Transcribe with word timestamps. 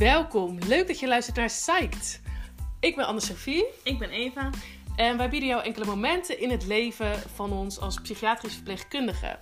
Welkom, 0.00 0.58
leuk 0.58 0.86
dat 0.86 0.98
je 0.98 1.06
luistert 1.06 1.36
naar 1.36 1.46
Psyched. 1.46 2.20
Ik 2.80 2.96
ben 2.96 3.06
Anne-Sophie 3.06 3.64
Ik 3.82 3.98
ben 3.98 4.10
Eva. 4.10 4.50
en 4.96 5.16
wij 5.16 5.30
bieden 5.30 5.48
jou 5.48 5.62
enkele 5.62 5.84
momenten 5.84 6.40
in 6.40 6.50
het 6.50 6.66
leven 6.66 7.18
van 7.34 7.52
ons 7.52 7.80
als 7.80 8.00
psychiatrisch 8.00 8.54
verpleegkundige. 8.54 9.38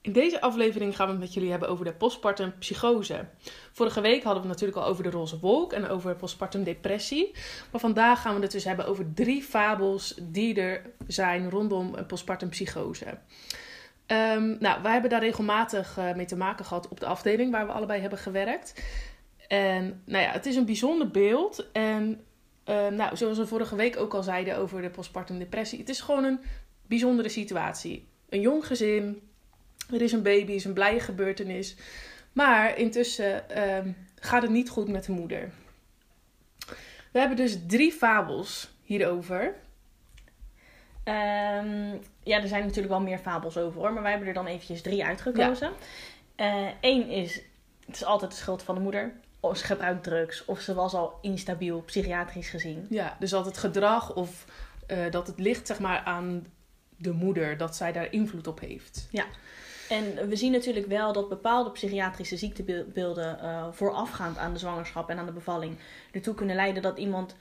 In 0.00 0.12
deze 0.12 0.40
aflevering 0.40 0.96
gaan 0.96 1.06
we 1.06 1.12
het 1.12 1.20
met 1.20 1.34
jullie 1.34 1.50
hebben 1.50 1.68
over 1.68 1.84
de 1.84 1.94
postpartum 1.94 2.58
psychose. 2.58 3.28
Vorige 3.72 4.00
week 4.00 4.22
hadden 4.22 4.42
we 4.42 4.48
het 4.48 4.58
natuurlijk 4.58 4.78
al 4.78 4.92
over 4.92 5.02
de 5.02 5.10
roze 5.10 5.38
wolk 5.38 5.72
en 5.72 5.88
over 5.88 6.16
postpartum 6.16 6.64
depressie. 6.64 7.34
Maar 7.72 7.80
vandaag 7.80 8.20
gaan 8.20 8.34
we 8.34 8.42
het 8.42 8.52
dus 8.52 8.64
hebben 8.64 8.86
over 8.86 9.12
drie 9.14 9.42
fabels 9.42 10.14
die 10.22 10.60
er 10.60 10.90
zijn 11.06 11.50
rondom 11.50 11.94
een 11.94 12.06
postpartum 12.06 12.48
psychose. 12.48 13.18
Ehm, 14.06 14.56
nou, 14.58 14.82
wij 14.82 14.92
hebben 14.92 15.10
daar 15.10 15.20
regelmatig 15.20 15.98
eh, 15.98 16.14
mee 16.14 16.26
te 16.26 16.36
maken 16.36 16.64
gehad 16.64 16.88
op 16.88 17.00
de 17.00 17.06
afdeling 17.06 17.50
waar 17.50 17.66
we 17.66 17.72
allebei 17.72 18.00
hebben 18.00 18.18
gewerkt. 18.18 18.82
En 19.48 20.02
nou 20.04 20.24
ja, 20.24 20.30
het 20.30 20.46
is 20.46 20.56
een 20.56 20.64
bijzonder 20.64 21.10
beeld. 21.10 21.70
En 21.72 22.20
eh, 22.64 22.88
nou, 22.88 23.16
zoals 23.16 23.38
we 23.38 23.46
vorige 23.46 23.76
week 23.76 23.96
ook 23.96 24.14
al 24.14 24.22
zeiden 24.22 24.56
over 24.56 24.82
de 24.82 24.90
postpartum 24.90 25.38
depressie, 25.38 25.78
het 25.78 25.88
is 25.88 26.00
gewoon 26.00 26.24
een 26.24 26.40
bijzondere 26.86 27.28
situatie. 27.28 28.06
Een 28.28 28.40
jong 28.40 28.66
gezin, 28.66 29.28
er 29.92 30.02
is 30.02 30.12
een 30.12 30.22
baby, 30.22 30.52
is 30.52 30.64
een 30.64 30.72
blije 30.72 31.00
gebeurtenis. 31.00 31.76
Maar 32.32 32.78
intussen 32.78 33.50
ehm, 33.50 33.90
gaat 34.14 34.42
het 34.42 34.50
niet 34.50 34.68
goed 34.68 34.88
met 34.88 35.04
de 35.04 35.12
moeder. 35.12 35.50
We 37.12 37.18
hebben 37.18 37.36
dus 37.36 37.58
drie 37.66 37.92
fabels 37.92 38.70
hierover. 38.82 39.54
Ehm, 41.06 41.96
ja, 42.22 42.42
er 42.42 42.48
zijn 42.48 42.62
natuurlijk 42.62 42.88
wel 42.88 43.00
meer 43.00 43.18
fabels 43.18 43.56
over 43.56 43.80
hoor, 43.80 43.92
maar 43.92 44.02
wij 44.02 44.10
hebben 44.10 44.28
er 44.28 44.34
dan 44.34 44.46
eventjes 44.46 44.82
drie 44.82 45.04
uitgekozen. 45.04 45.70
Eén 46.80 47.08
is, 47.08 47.42
het 47.86 47.94
is 47.94 48.04
altijd 48.04 48.30
de 48.30 48.36
schuld 48.36 48.62
van 48.62 48.74
de 48.74 48.80
moeder. 48.80 49.12
Of 49.40 49.56
ze 49.56 49.64
gebruikt 49.64 50.02
drugs, 50.02 50.44
of 50.44 50.60
ze 50.60 50.74
was 50.74 50.94
al 50.94 51.18
instabiel, 51.22 51.80
psychiatrisch 51.80 52.48
gezien. 52.48 52.86
Ja, 52.90 53.16
dus 53.18 53.30
dat 53.30 53.44
het 53.44 53.58
gedrag 53.58 54.14
of 54.14 54.44
eh, 54.86 55.10
dat 55.10 55.26
het 55.26 55.38
ligt 55.38 55.66
zeg 55.66 55.78
maar 55.78 56.02
aan 56.04 56.46
de 56.96 57.12
moeder, 57.12 57.56
dat 57.56 57.76
zij 57.76 57.92
daar 57.92 58.12
invloed 58.12 58.46
op 58.46 58.60
heeft. 58.60 59.08
En 59.88 60.28
we 60.28 60.36
zien 60.36 60.52
natuurlijk 60.52 60.86
wel 60.86 61.12
dat 61.12 61.28
bepaalde 61.28 61.70
psychiatrische 61.70 62.36
ziektebeelden 62.36 63.40
eh, 63.40 63.66
voorafgaand 63.70 64.38
aan 64.38 64.52
de 64.52 64.58
zwangerschap 64.58 65.10
en 65.10 65.18
aan 65.18 65.26
de 65.26 65.32
bevalling 65.32 65.76
ertoe 66.12 66.34
kunnen 66.34 66.56
leiden 66.56 66.82
dat 66.82 66.98
iemand 66.98 67.36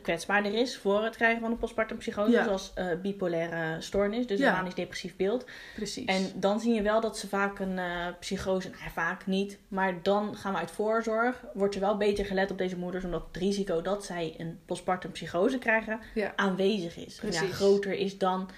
kwetsbaarder 0.00 0.54
is 0.54 0.76
voor 0.76 1.04
het 1.04 1.16
krijgen 1.16 1.40
van 1.40 1.50
een 1.50 1.58
postpartum 1.58 1.98
psychose, 1.98 2.30
Ja. 2.30 2.44
zoals 2.44 2.72
eh, 2.74 2.86
bipolaire 3.02 3.80
stoornis, 3.80 4.26
dus 4.26 4.38
Ja. 4.38 4.48
een 4.48 4.54
manisch 4.56 4.74
depressief 4.74 5.16
beeld. 5.16 5.44
Precies. 5.74 6.04
En 6.04 6.30
dan 6.34 6.60
zie 6.60 6.74
je 6.74 6.82
wel 6.82 7.00
dat 7.00 7.18
ze 7.18 7.28
vaak 7.28 7.58
een 7.58 7.78
eh, 7.78 8.06
psychose, 8.20 8.68
nou, 8.68 8.90
vaak 8.92 9.26
niet, 9.26 9.58
maar 9.68 10.02
dan 10.02 10.36
gaan 10.36 10.52
we 10.52 10.58
uit 10.58 10.70
voorzorg, 10.70 11.44
wordt 11.54 11.74
er 11.74 11.80
wel 11.80 11.96
beter 11.96 12.24
gelet 12.24 12.50
op 12.50 12.58
deze 12.58 12.76
moeders, 12.76 13.04
omdat 13.04 13.24
het 13.26 13.36
risico 13.36 13.82
dat 13.82 14.04
zij 14.04 14.34
een 14.38 14.58
postpartum 14.66 15.10
psychose 15.10 15.58
krijgen 15.58 16.00
ja. 16.14 16.32
aanwezig 16.36 16.96
is. 16.96 17.20
Ja, 17.30 17.40
groter 17.40 17.92
is 17.92 18.18
dan 18.18 18.50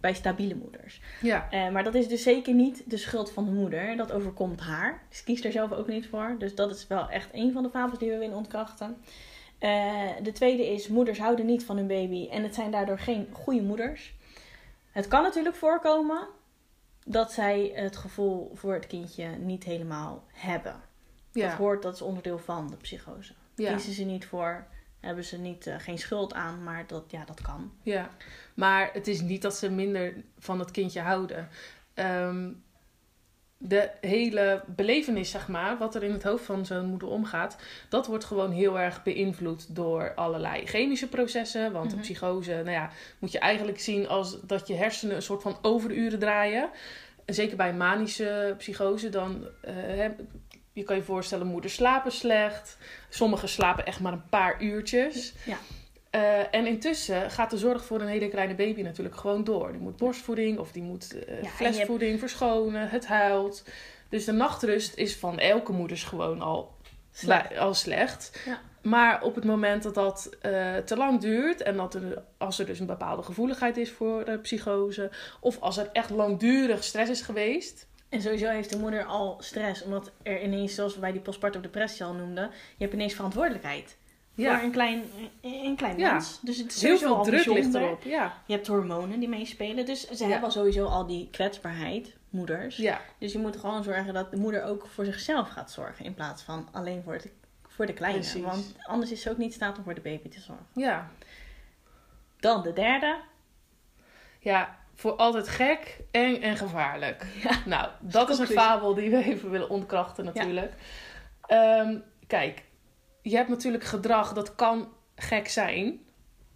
bij 0.00 0.14
stabiele 0.14 0.54
moeders. 0.54 1.00
Ja. 1.20 1.48
Eh, 1.50 1.70
maar 1.70 1.84
dat 1.84 1.94
is 1.94 2.08
dus 2.08 2.22
zeker 2.22 2.54
niet 2.54 2.82
de 2.86 2.96
schuld 2.96 3.32
van 3.32 3.44
de 3.44 3.50
moeder. 3.50 3.96
Dat 3.96 4.12
overkomt 4.12 4.60
haar. 4.60 5.02
Ze 5.10 5.24
kiest 5.24 5.44
er 5.44 5.52
zelf 5.52 5.72
ook 5.72 5.88
niet 5.88 6.06
voor. 6.08 6.34
Dus 6.38 6.54
dat 6.54 6.70
is 6.74 6.86
wel 6.86 7.08
echt 7.08 7.28
een 7.32 7.52
van 7.52 7.62
de 7.62 7.70
fabels 7.70 7.98
die 7.98 8.10
we 8.10 8.18
willen 8.18 8.36
ontkrachten. 8.36 8.96
Eh, 9.62 10.10
de 10.22 10.32
tweede 10.32 10.66
is, 10.72 10.88
moeders 10.88 11.18
houden 11.18 11.46
niet 11.46 11.64
van 11.64 11.76
hun 11.76 11.86
baby 11.86 12.28
en 12.28 12.42
het 12.42 12.54
zijn 12.54 12.70
daardoor 12.70 12.98
geen 12.98 13.28
goede 13.32 13.62
moeders. 13.62 14.14
Het 14.90 15.08
kan 15.08 15.22
natuurlijk 15.22 15.56
voorkomen 15.56 16.28
dat 17.04 17.32
zij 17.32 17.72
het 17.74 17.96
gevoel 17.96 18.50
voor 18.54 18.72
het 18.72 18.86
kindje 18.86 19.26
niet 19.26 19.64
helemaal 19.64 20.24
hebben. 20.32 20.80
Dat 21.32 21.52
hoort, 21.52 21.82
dat 21.82 21.94
is 21.94 22.02
onderdeel 22.02 22.38
van 22.38 22.70
de 22.70 22.76
psychose. 22.76 23.32
Ja. 23.54 23.72
Kiezen 23.72 23.92
ze 23.92 24.04
niet 24.04 24.26
voor, 24.26 24.66
hebben 25.00 25.24
ze 25.24 25.38
niet, 25.38 25.66
eh, 25.66 25.74
geen 25.78 25.98
schuld 25.98 26.34
aan, 26.34 26.62
maar 26.62 26.86
dat, 26.86 27.04
ja, 27.10 27.24
dat 27.24 27.40
kan. 27.40 27.72
ja. 27.82 28.10
Maar 28.54 28.90
het 28.92 29.06
is 29.06 29.20
niet 29.20 29.42
dat 29.42 29.54
ze 29.54 29.70
minder 29.70 30.14
van 30.38 30.58
het 30.58 30.70
kindje 30.70 31.00
houden. 31.00 31.48
Ehm, 31.94 32.50
de 33.64 33.90
hele 34.00 34.62
belevenis, 34.66 35.30
zeg 35.30 35.48
maar, 35.48 35.78
wat 35.78 35.94
er 35.94 36.02
in 36.02 36.12
het 36.12 36.22
hoofd 36.22 36.44
van 36.44 36.66
zo'n 36.66 36.86
moeder 36.86 37.08
omgaat, 37.08 37.56
dat 37.88 38.06
wordt 38.06 38.24
gewoon 38.24 38.50
heel 38.50 38.78
erg 38.78 39.02
beïnvloed 39.02 39.74
door 39.74 40.14
allerlei 40.14 40.66
chemische 40.66 41.08
processen. 41.08 41.72
Want 41.72 41.90
de 41.90 41.96
psychose, 41.96 42.52
nou 42.52 42.70
ja, 42.70 42.90
moet 43.18 43.32
je 43.32 43.38
eigenlijk 43.38 43.80
zien 43.80 44.08
als 44.08 44.40
dat 44.40 44.66
je 44.66 44.74
hersenen 44.74 45.16
een 45.16 45.22
soort 45.22 45.42
van 45.42 45.58
overuren 45.62 46.18
draaien. 46.18 46.70
En 47.24 47.34
Zeker 47.34 47.56
bij 47.56 47.74
manische 47.74 48.54
psychose, 48.58 49.08
dan 49.08 49.46
eh, 49.60 50.08
je 50.72 50.82
kan 50.82 50.96
je 50.96 51.02
voorstellen, 51.02 51.46
moeders 51.46 51.74
slapen 51.74 52.12
slecht. 52.12 52.76
Sommigen 53.08 53.48
slapen 53.48 53.86
echt 53.86 54.00
maar 54.00 54.12
een 54.12 54.28
paar 54.28 54.62
uurtjes. 54.62 55.34
Ja. 55.44 55.58
Eh, 56.12 56.54
en 56.54 56.66
intussen 56.66 57.30
gaat 57.30 57.50
de 57.50 57.58
zorg 57.58 57.84
voor 57.84 58.00
een 58.00 58.08
hele 58.08 58.28
kleine 58.28 58.54
baby 58.54 58.82
natuurlijk 58.82 59.16
gewoon 59.16 59.44
door. 59.44 59.72
Die 59.72 59.80
moet 59.80 59.96
borstvoeding 59.96 60.58
of 60.58 60.72
die 60.72 60.82
moet 60.82 61.24
eh, 61.24 61.48
flesvoeding 61.48 62.18
verschonen, 62.18 62.88
het 62.88 63.06
huilt. 63.06 63.64
Dus 64.08 64.24
de 64.24 64.32
nachtrust 64.32 64.96
is 64.96 65.16
van 65.16 65.38
elke 65.38 65.72
moeders 65.72 66.04
gewoon 66.04 66.40
al 66.40 66.74
Slecht. 67.12 67.56
Al 67.56 67.74
slecht. 67.74 68.40
Ja. 68.44 68.60
Maar 68.82 69.22
op 69.22 69.34
het 69.34 69.44
moment 69.44 69.82
dat 69.82 69.94
dat 69.94 70.36
eh, 70.40 70.76
te 70.76 70.96
lang 70.96 71.20
duurt 71.20 71.62
en 71.62 71.76
dat 71.76 71.94
er, 71.94 72.22
als 72.38 72.58
er 72.58 72.66
dus 72.66 72.80
een 72.80 72.86
bepaalde 72.86 73.22
gevoeligheid 73.22 73.76
is 73.76 73.90
voor 73.90 74.24
de 74.24 74.38
psychose, 74.38 75.10
of 75.40 75.60
als 75.60 75.76
er 75.76 75.88
echt 75.92 76.10
langdurig 76.10 76.84
stress 76.84 77.10
is 77.10 77.20
geweest, 77.20 77.86
En 78.08 78.22
sowieso 78.22 78.48
heeft 78.48 78.70
de 78.70 78.78
moeder 78.78 79.04
al 79.04 79.36
stress, 79.38 79.82
omdat 79.82 80.10
er 80.22 80.42
ineens, 80.42 80.74
zoals 80.74 80.94
we 80.94 81.00
bij 81.00 81.12
die 81.12 81.20
postpartum 81.20 81.62
depressie 81.62 82.04
al 82.04 82.14
noemden, 82.14 82.50
je 82.76 82.84
hebt 82.84 82.92
ineens 82.92 83.14
verantwoordelijkheid 83.14 83.96
ja, 84.34 84.54
voor 84.54 84.64
een 84.64 84.70
klein, 84.72 85.02
een 85.40 85.76
klein 85.76 85.98
Ja. 85.98 86.12
mens. 86.12 86.38
Dus 86.42 86.58
het 86.58 86.74
is 86.74 86.82
heel 86.82 86.98
veel 86.98 87.16
al 87.16 87.24
druk 87.24 87.44
ligt 87.46 87.74
erop. 87.74 88.02
Ja. 88.02 88.32
Je 88.46 88.52
hebt 88.54 88.66
hormonen 88.66 89.18
die 89.20 89.28
meespelen, 89.28 89.86
dus 89.86 90.08
ze 90.10 90.24
Ja. 90.24 90.30
hebben 90.30 90.44
al 90.44 90.50
sowieso 90.50 90.84
al 90.86 91.06
die 91.06 91.28
kwetsbaarheid, 91.30 92.16
moeders. 92.30 92.76
Ja, 92.76 93.00
Dus 93.18 93.32
je 93.32 93.38
moet 93.38 93.56
gewoon 93.56 93.82
zorgen 93.84 94.14
dat 94.14 94.30
de 94.30 94.36
moeder 94.36 94.64
ook 94.64 94.86
voor 94.86 95.04
zichzelf 95.04 95.48
gaat 95.48 95.70
zorgen, 95.70 96.04
in 96.04 96.14
plaats 96.14 96.42
van 96.42 96.68
alleen 96.72 97.02
voor, 97.02 97.12
het, 97.12 97.30
voor 97.68 97.86
de 97.86 97.92
kleine. 97.92 98.18
Precies. 98.18 98.42
Want 98.42 98.74
anders 98.82 99.10
is 99.12 99.22
ze 99.22 99.30
ook 99.30 99.36
niet 99.36 99.46
in 99.48 99.52
staat 99.54 99.78
om 99.78 99.84
voor 99.84 99.94
de 99.94 100.00
baby 100.00 100.28
te 100.28 100.40
zorgen. 100.40 100.66
ja. 100.74 101.10
Dan 102.38 102.62
de 102.62 102.72
derde. 102.72 103.16
Ja, 104.40 104.78
voor 104.94 105.12
altijd 105.12 105.48
gek, 105.48 106.00
eng 106.10 106.36
en 106.42 106.56
gevaarlijk. 106.56 107.26
Nou, 107.66 107.88
dat 108.00 108.28
is 108.30 108.38
een 108.38 108.46
fabel 108.46 108.94
die 108.94 109.10
we 109.10 109.24
even 109.24 109.50
willen 109.50 109.68
ontkrachten 109.68 110.24
natuurlijk. 110.24 110.72
Ehm, 111.46 111.98
kijk, 112.26 112.62
je 113.22 113.36
hebt 113.36 113.48
natuurlijk 113.48 113.84
gedrag 113.84 114.32
dat 114.32 114.54
kan 114.54 114.88
gek 115.14 115.48
zijn, 115.48 116.00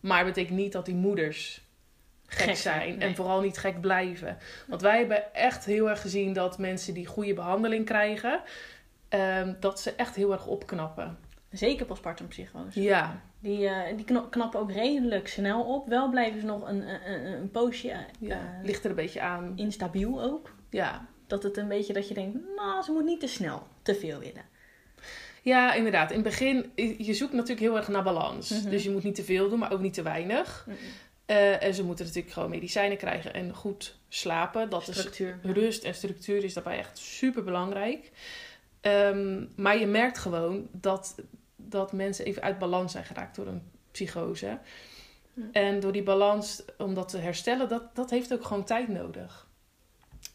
maar 0.00 0.24
betekent 0.24 0.56
niet 0.58 0.72
dat 0.72 0.84
die 0.86 0.94
moeders 0.94 1.64
gek, 2.26 2.46
Gek 2.46 2.56
zijn. 2.56 2.98
nee. 2.98 3.08
En 3.08 3.14
vooral 3.14 3.40
niet 3.40 3.58
gek 3.58 3.80
blijven. 3.80 4.38
Want 4.66 4.80
wij 4.82 4.98
hebben 4.98 5.34
echt 5.34 5.64
heel 5.64 5.90
erg 5.90 6.00
gezien 6.00 6.32
dat 6.32 6.58
mensen 6.58 6.94
die 6.94 7.06
goede 7.06 7.34
behandeling 7.34 7.84
krijgen, 7.84 8.40
ehm, 9.08 9.54
dat 9.60 9.80
ze 9.80 9.92
echt 9.94 10.14
heel 10.16 10.32
erg 10.32 10.46
opknappen. 10.46 11.18
Zeker 11.50 11.86
postpartum 11.86 12.28
psychose. 12.28 12.82
Ja, 12.82 13.20
Die, 13.40 13.66
eh, 13.68 13.96
die 13.96 14.04
knappen 14.30 14.60
ook 14.60 14.72
redelijk 14.72 15.28
snel 15.28 15.62
op. 15.74 15.88
Wel 15.88 16.10
blijven 16.10 16.40
ze 16.40 16.46
nog 16.46 16.68
een, 16.68 16.88
een, 17.10 17.26
een- 17.32 17.50
poosje 17.50 17.90
eh, 17.90 17.98
ja. 18.18 18.36
eh, 18.36 18.64
ligt 18.64 18.84
er 18.84 18.90
een 18.90 18.96
beetje 18.96 19.20
aan. 19.20 19.52
instabiel 19.56 20.22
ook. 20.22 20.54
Ja. 20.70 21.06
Dat 21.26 21.42
het 21.42 21.56
een 21.56 21.68
beetje 21.68 21.92
dat 21.92 22.08
je 22.08 22.14
denkt, 22.14 22.38
nou, 22.56 22.82
ze 22.82 22.92
moet 22.92 23.04
niet 23.04 23.20
te 23.20 23.26
snel 23.26 23.66
te 23.82 23.94
veel 23.94 24.18
willen. 24.18 24.42
Ja, 25.46 25.74
inderdaad. 25.74 26.10
In 26.10 26.16
het 26.16 26.24
begin, 26.24 26.72
je 26.98 27.14
zoekt 27.14 27.32
natuurlijk 27.32 27.60
heel 27.60 27.76
erg 27.76 27.88
naar 27.88 28.02
balans. 28.02 28.50
Mhm. 28.50 28.70
Dus 28.70 28.82
je 28.82 28.90
moet 28.90 29.02
niet 29.02 29.14
te 29.14 29.24
veel 29.24 29.48
doen, 29.48 29.58
maar 29.58 29.72
ook 29.72 29.80
niet 29.80 29.94
te 29.94 30.02
weinig. 30.02 30.66
Eh, 31.26 31.62
en 31.62 31.74
ze 31.74 31.84
moeten 31.84 32.04
natuurlijk 32.06 32.32
gewoon 32.32 32.50
medicijnen 32.50 32.96
krijgen 32.96 33.34
en 33.34 33.54
goed 33.54 33.98
slapen. 34.08 34.70
Dat 34.70 34.82
Structuur. 34.82 35.38
is 35.42 35.50
rust 35.52 35.84
en 35.84 35.94
structuur 35.94 36.44
is 36.44 36.54
daarbij 36.54 36.78
echt 36.78 36.98
super 36.98 37.44
belangrijk. 37.44 38.10
maar 39.56 39.78
je 39.78 39.86
merkt 39.86 40.18
gewoon 40.18 40.68
dat, 40.72 41.14
dat 41.56 41.92
mensen 41.92 42.24
even 42.24 42.42
uit 42.42 42.58
balans 42.58 42.92
zijn 42.92 43.04
geraakt 43.04 43.36
door 43.36 43.46
een 43.46 43.62
psychose. 43.90 44.58
Mhm. 45.34 45.46
En 45.52 45.80
door 45.80 45.92
die 45.92 46.02
balans, 46.02 46.62
om 46.78 46.94
dat 46.94 47.08
te 47.08 47.18
herstellen, 47.18 47.68
dat, 47.68 47.94
dat 47.94 48.10
heeft 48.10 48.32
ook 48.32 48.44
gewoon 48.44 48.64
tijd 48.64 48.88
nodig. 48.88 49.45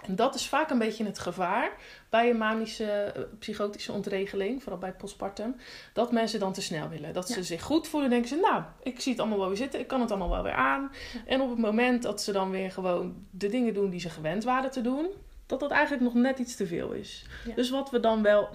En 0.08 0.16
dat 0.16 0.36
is 0.36 0.48
vaak 0.48 0.70
een 0.70 0.78
beetje 0.78 1.06
het 1.06 1.20
gevaar 1.20 1.72
bij 2.10 2.30
een 2.30 2.38
manische 2.38 2.86
eh, 2.92 3.24
psychotische 3.40 3.92
ontregeling, 3.92 4.62
vooral 4.64 4.80
bij 4.80 4.94
postpartum, 4.94 5.56
dat 5.94 6.12
mensen 6.12 6.40
dan 6.40 6.54
te 6.54 6.62
snel 6.62 6.90
willen. 6.90 7.14
Dat 7.14 7.28
ze 7.30 7.38
Ja. 7.38 7.46
zich 7.46 7.62
goed 7.62 7.88
voelen 7.88 8.10
en 8.10 8.16
denken 8.22 8.38
ze, 8.38 8.42
nou, 8.50 8.64
ik 8.84 9.00
zie 9.00 9.12
het 9.12 9.22
allemaal 9.22 9.40
wel 9.40 9.48
weer 9.48 9.58
zitten, 9.58 9.80
ik 9.80 9.88
kan 9.88 10.02
het 10.02 10.10
allemaal 10.10 10.30
wel 10.30 10.44
weer 10.44 10.54
aan. 10.54 10.92
Ja. 11.14 11.20
En 11.26 11.42
op 11.42 11.50
het 11.50 11.60
moment 11.60 12.04
dat 12.04 12.22
ze 12.22 12.32
dan 12.32 12.50
weer 12.52 12.72
gewoon 12.72 13.26
de 13.32 13.48
dingen 13.50 13.74
doen 13.74 13.90
die 13.90 14.00
ze 14.00 14.10
gewend 14.10 14.44
waren 14.44 14.72
te 14.72 14.82
doen, 14.82 15.10
dat 15.46 15.60
dat 15.60 15.72
eigenlijk 15.72 16.04
nog 16.04 16.14
net 16.14 16.40
iets 16.40 16.56
te 16.56 16.68
veel 16.68 16.92
is. 16.92 17.26
Ja. 17.48 17.56
Dus 17.56 17.70
wat 17.70 17.90
we 17.90 18.00
dan 18.00 18.22
wel, 18.22 18.50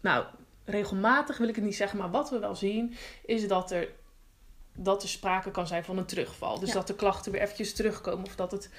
nou, 0.00 0.24
regelmatig 0.64 1.38
wil 1.38 1.48
ik 1.48 1.54
het 1.54 1.64
niet 1.64 1.76
zeggen, 1.76 1.98
maar 1.98 2.10
wat 2.10 2.30
we 2.30 2.38
wel 2.38 2.54
zien, 2.54 2.94
is 3.24 3.48
dat 3.48 3.70
er, 3.70 3.88
dat 4.76 5.02
er 5.02 5.08
sprake 5.08 5.50
kan 5.50 5.66
zijn 5.66 5.84
van 5.84 5.98
een 5.98 6.04
terugval. 6.06 6.58
Dus 6.58 6.72
dat 6.72 6.86
de 6.86 6.94
klachten 6.94 7.32
weer 7.32 7.40
eventjes 7.40 7.74
terugkomen 7.74 8.24
of 8.26 8.34
dat 8.36 8.50
het 8.50 8.70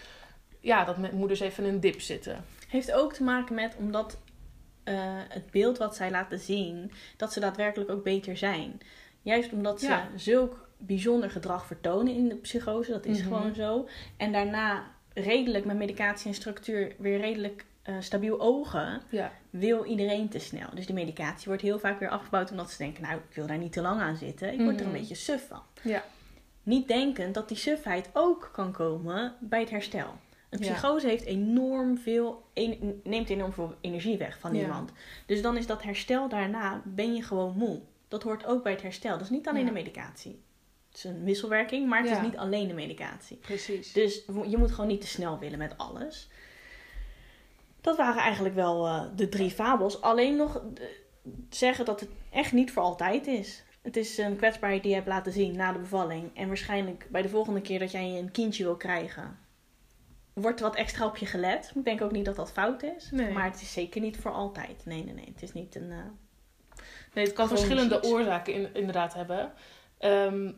ja, 0.59 0.83
dat 0.85 0.97
met 0.97 1.11
moeders 1.11 1.39
even 1.39 1.63
in 1.65 1.73
een 1.73 1.79
dip 1.79 2.01
zitten. 2.01 2.45
Heeft 2.67 2.91
ook 2.91 3.13
te 3.13 3.23
maken 3.23 3.55
met 3.55 3.75
omdat 3.77 4.17
eh, 4.83 4.95
het 5.29 5.51
beeld 5.51 5.77
wat 5.77 5.95
zij 5.95 6.11
laten 6.11 6.39
zien, 6.39 6.91
dat 7.17 7.33
ze 7.33 7.39
daadwerkelijk 7.39 7.89
ook 7.89 8.03
beter 8.03 8.37
zijn. 8.37 8.79
Juist 9.21 9.51
omdat 9.53 9.79
ze 9.79 9.87
Ja. 9.87 10.07
zulk 10.15 10.67
bijzonder 10.77 11.29
gedrag 11.31 11.65
vertonen 11.65 12.13
in 12.15 12.27
de 12.29 12.35
psychose, 12.35 12.91
dat 12.91 13.05
is 13.05 13.17
Mhm. 13.19 13.27
gewoon 13.27 13.55
zo. 13.55 13.87
En 14.17 14.31
daarna 14.31 14.83
redelijk 15.13 15.65
met 15.65 15.77
medicatie 15.77 16.27
en 16.27 16.33
structuur 16.33 16.95
weer 16.97 17.19
redelijk 17.19 17.65
eh, 17.83 17.95
stabiel 17.99 18.39
ogen, 18.41 19.01
Ja, 19.09 19.31
wil 19.49 19.85
iedereen 19.85 20.29
te 20.29 20.39
snel. 20.39 20.67
Dus 20.75 20.85
de 20.85 20.93
medicatie 20.93 21.47
wordt 21.47 21.61
heel 21.61 21.79
vaak 21.79 21.99
weer 21.99 22.09
afgebouwd 22.09 22.51
omdat 22.51 22.71
ze 22.71 22.77
denken, 22.77 23.01
nou, 23.03 23.15
ik 23.29 23.35
wil 23.35 23.47
daar 23.47 23.57
niet 23.57 23.71
te 23.71 23.81
lang 23.81 24.01
aan 24.01 24.15
zitten. 24.17 24.53
Ik 24.53 24.59
word 24.61 24.79
er 24.79 24.85
een 24.85 24.91
Mhm. 24.91 24.99
beetje 24.99 25.15
suf 25.15 25.47
van. 25.47 25.61
ja, 25.83 26.03
Niet 26.63 26.87
denkend 26.87 27.33
dat 27.33 27.47
die 27.47 27.57
sufheid 27.57 28.09
ook 28.13 28.49
kan 28.53 28.71
komen 28.71 29.35
bij 29.39 29.59
het 29.59 29.69
herstel. 29.69 30.13
Een 30.49 30.59
Ja. 30.63 30.71
psychose 30.73 31.07
heeft 31.07 31.23
enorm 31.25 31.97
veel, 31.97 32.43
neemt 33.03 33.29
enorm 33.29 33.53
veel 33.53 33.75
energie 33.81 34.17
weg 34.17 34.39
van 34.39 34.55
Ja. 34.55 34.61
iemand. 34.61 34.91
Dus 35.25 35.41
dan 35.41 35.57
is 35.57 35.67
dat 35.67 35.83
herstel 35.83 36.29
daarna, 36.29 36.81
ben 36.85 37.15
je 37.15 37.21
gewoon 37.23 37.57
moe. 37.57 37.79
Dat 38.07 38.23
hoort 38.23 38.45
ook 38.45 38.63
bij 38.63 38.71
het 38.71 38.81
herstel. 38.81 39.11
Dat 39.11 39.21
is 39.21 39.29
niet 39.29 39.47
alleen 39.47 39.61
Ja. 39.61 39.67
de 39.67 39.73
medicatie. 39.73 40.41
Het 40.89 40.97
is 40.97 41.03
een 41.03 41.23
wisselwerking, 41.23 41.87
maar 41.89 42.01
het 42.01 42.11
is 42.11 42.21
niet 42.21 42.37
alleen 42.37 42.67
de 42.67 42.73
medicatie. 42.73 43.37
precies. 43.37 43.93
Dus 43.93 44.23
je 44.47 44.57
moet 44.57 44.71
gewoon 44.71 44.87
niet 44.87 45.01
te 45.01 45.07
snel 45.07 45.39
willen 45.39 45.57
met 45.57 45.77
alles. 45.77 46.29
Dat 47.81 47.97
waren 47.97 48.21
eigenlijk 48.21 48.55
wel 48.55 48.85
eh, 48.87 49.03
de 49.15 49.29
drie 49.29 49.49
fabels. 49.51 50.01
Alleen 50.01 50.35
nog 50.35 50.55
eh, 50.55 50.83
zeggen 51.49 51.85
dat 51.85 51.99
het 51.99 52.09
echt 52.31 52.53
niet 52.53 52.71
voor 52.71 52.83
altijd 52.83 53.27
is. 53.27 53.63
Het 53.81 53.97
is 53.97 54.17
een 54.17 54.35
kwetsbaarheid 54.35 54.81
die 54.81 54.91
je 54.91 54.97
hebt 54.97 55.09
laten 55.09 55.31
zien 55.31 55.55
na 55.55 55.71
de 55.71 55.79
bevalling. 55.79 56.37
En 56.37 56.47
waarschijnlijk 56.47 57.07
bij 57.11 57.21
de 57.21 57.29
volgende 57.29 57.61
keer 57.61 57.79
dat 57.79 57.91
jij 57.91 58.19
een 58.19 58.31
kindje 58.31 58.63
wil 58.63 58.75
krijgen, 58.77 59.37
wordt 60.41 60.59
er 60.59 60.65
wat 60.65 60.75
extra 60.75 61.05
op 61.05 61.17
je 61.17 61.25
gelet. 61.25 61.71
Ik 61.75 61.83
denk 61.85 62.01
ook 62.01 62.11
niet 62.11 62.25
dat 62.25 62.35
dat 62.35 62.51
fout 62.51 62.83
is. 62.83 63.09
Nee. 63.11 63.31
Maar 63.33 63.43
het 63.45 63.61
is 63.61 63.73
zeker 63.73 64.01
niet 64.01 64.17
voor 64.17 64.31
altijd. 64.31 64.85
Nee, 64.85 65.03
nee, 65.03 65.13
nee. 65.13 65.31
Het 65.33 65.41
is 65.41 65.53
niet 65.53 65.75
een. 65.75 65.91
eh, 65.91 65.97
Nee, 67.13 67.25
het 67.25 67.33
kan 67.33 67.47
verschillende 67.47 67.97
iets. 67.97 68.07
oorzaken 68.07 68.53
in, 68.53 68.73
inderdaad 68.73 69.13
hebben. 69.13 69.51
Ehm, 69.97 70.51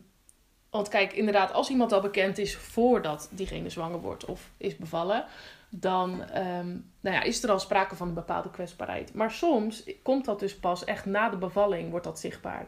want 0.69 0.87
kijk, 0.87 1.13
inderdaad, 1.13 1.53
als 1.53 1.69
iemand 1.69 1.91
al 1.91 2.01
bekend 2.01 2.37
is 2.37 2.55
voordat 2.55 3.29
diegene 3.31 3.69
zwanger 3.69 3.99
wordt 3.99 4.25
of 4.25 4.49
is 4.57 4.77
bevallen, 4.77 5.25
dan 5.69 6.23
ehm, 6.23 6.67
nou 6.99 7.15
ja, 7.15 7.21
is 7.21 7.43
er 7.43 7.51
al 7.51 7.59
sprake 7.59 7.95
van 7.95 8.07
een 8.07 8.13
bepaalde 8.13 8.51
kwetsbaarheid. 8.51 9.13
Maar 9.13 9.31
soms 9.31 9.89
komt 10.03 10.25
dat 10.25 10.39
dus 10.39 10.55
pas 10.59 10.83
echt 10.83 11.05
na 11.05 11.29
de 11.29 11.37
bevalling, 11.37 11.89
wordt 11.89 12.05
dat 12.05 12.19
zichtbaar. 12.19 12.67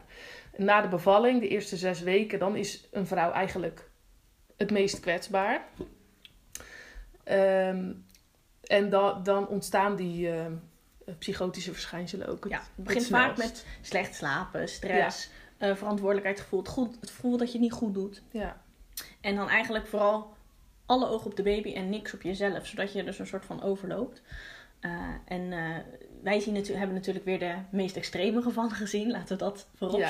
Na 0.56 0.80
de 0.80 0.88
bevalling, 0.88 1.40
de 1.40 1.48
eerste 1.48 1.76
zes 1.76 2.00
weken, 2.00 2.38
dan 2.38 2.56
is 2.56 2.88
een 2.92 3.06
vrouw 3.06 3.30
eigenlijk 3.32 3.90
het 4.56 4.70
meest 4.70 5.00
kwetsbaar. 5.00 5.64
Ehm, 7.24 7.92
en 8.62 8.90
da- 8.90 9.20
dan 9.22 9.48
ontstaan 9.48 9.96
die 9.96 10.30
ehm, 10.32 10.52
psychotische 11.18 11.72
verschijnselen 11.72 12.26
ook. 12.28 12.44
het- 12.44 12.52
ja, 12.52 12.58
het 12.58 12.66
het 12.76 12.84
begint 12.84 13.06
vaak 13.06 13.36
met 13.36 13.66
slecht 13.80 14.14
slapen, 14.14 14.68
stress, 14.68 15.30
eh, 15.58 15.74
verantwoordelijkheidsgevoel. 15.74 16.58
Het, 16.58 16.68
goed, 16.68 16.96
het 17.00 17.10
gevoel 17.10 17.36
dat 17.36 17.46
je 17.46 17.52
het 17.52 17.62
niet 17.62 17.72
goed 17.72 17.94
doet. 17.94 18.22
Ja. 18.30 18.62
En 19.20 19.34
dan 19.36 19.48
eigenlijk 19.48 19.86
vooral 19.86 20.32
alle 20.86 21.08
ogen 21.08 21.26
op 21.30 21.36
de 21.36 21.42
baby 21.42 21.72
en 21.74 21.90
niks 21.90 22.14
op 22.14 22.22
jezelf. 22.22 22.66
Zodat 22.66 22.92
je 22.92 23.04
dus 23.04 23.18
een 23.18 23.26
soort 23.26 23.44
van 23.44 23.62
overloopt. 23.62 24.22
Eh, 24.80 24.90
en 25.24 25.52
eh, 25.52 25.76
wij 26.22 26.40
zien 26.40 26.56
hebben 26.66 26.94
natuurlijk 26.94 27.24
weer 27.24 27.38
de 27.38 27.54
meest 27.70 27.96
extreme 27.96 28.42
gevallen 28.42 28.70
gezien. 28.70 29.10
Laten 29.10 29.36
we 29.38 29.44
dat 29.44 29.66
voorop 29.74 30.00
Ja. 30.00 30.08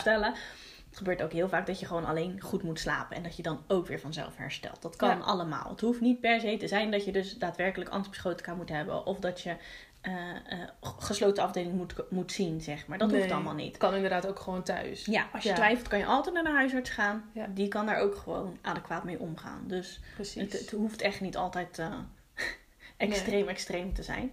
Het 0.95 1.03
gebeurt 1.03 1.23
ook 1.23 1.33
heel 1.33 1.49
vaak 1.49 1.67
dat 1.67 1.81
je 1.81 1.87
gewoon 1.87 2.05
alleen 2.05 2.41
goed 2.41 2.63
moet 2.63 2.81
slapen. 2.81 3.17
En 3.17 3.23
dat 3.23 3.37
je 3.37 3.43
dan 3.43 3.63
ook 3.69 3.87
weer 3.87 4.01
vanzelf 4.01 4.37
herstelt. 4.37 4.83
Dat 4.83 4.97
kan 4.97 5.09
Ja. 5.09 5.25
allemaal. 5.25 5.69
Het 5.71 5.81
hoeft 5.81 6.01
niet 6.01 6.21
per 6.21 6.41
se 6.41 6.57
te 6.57 6.69
zijn 6.69 6.91
dat 6.91 7.05
je 7.05 7.13
dus 7.13 7.39
daadwerkelijk 7.39 7.91
antipsychotica 7.91 8.55
moet 8.55 8.69
hebben. 8.69 9.07
Of 9.07 9.19
dat 9.19 9.41
je 9.41 9.57
eh, 10.01 10.13
eh, 10.13 10.69
gesloten 10.99 11.43
afdeling 11.43 11.75
moet, 11.75 11.95
moet 12.11 12.33
zien, 12.33 12.61
zeg 12.61 12.87
maar. 12.87 12.99
Dat 12.99 13.11
hoeft 13.11 13.31
allemaal 13.31 13.55
niet. 13.55 13.77
Kan 13.77 13.95
inderdaad 13.95 14.27
ook 14.27 14.39
gewoon 14.39 14.63
thuis. 14.63 15.05
Ja, 15.05 15.27
als 15.33 15.43
je 15.43 15.49
Ja. 15.49 15.55
twijfelt 15.55 15.89
kan 15.89 15.99
je 15.99 16.07
altijd 16.07 16.35
naar 16.35 16.45
de 16.45 16.51
huisarts 16.51 16.91
gaan. 16.91 17.31
Ja. 17.33 17.47
Die 17.47 17.69
kan 17.69 17.87
daar 17.87 17.99
ook 18.01 18.15
gewoon 18.17 18.59
adequaat 18.63 19.05
mee 19.05 19.19
omgaan. 19.19 19.63
Dus 19.67 20.01
het, 20.17 20.53
het 20.53 20.71
hoeft 20.71 21.01
echt 21.03 21.21
niet 21.21 21.37
altijd 21.37 21.79
eh, 21.79 21.93
extreem, 22.97 23.49
extreem 23.49 23.95
te 23.95 24.03
zijn. 24.03 24.33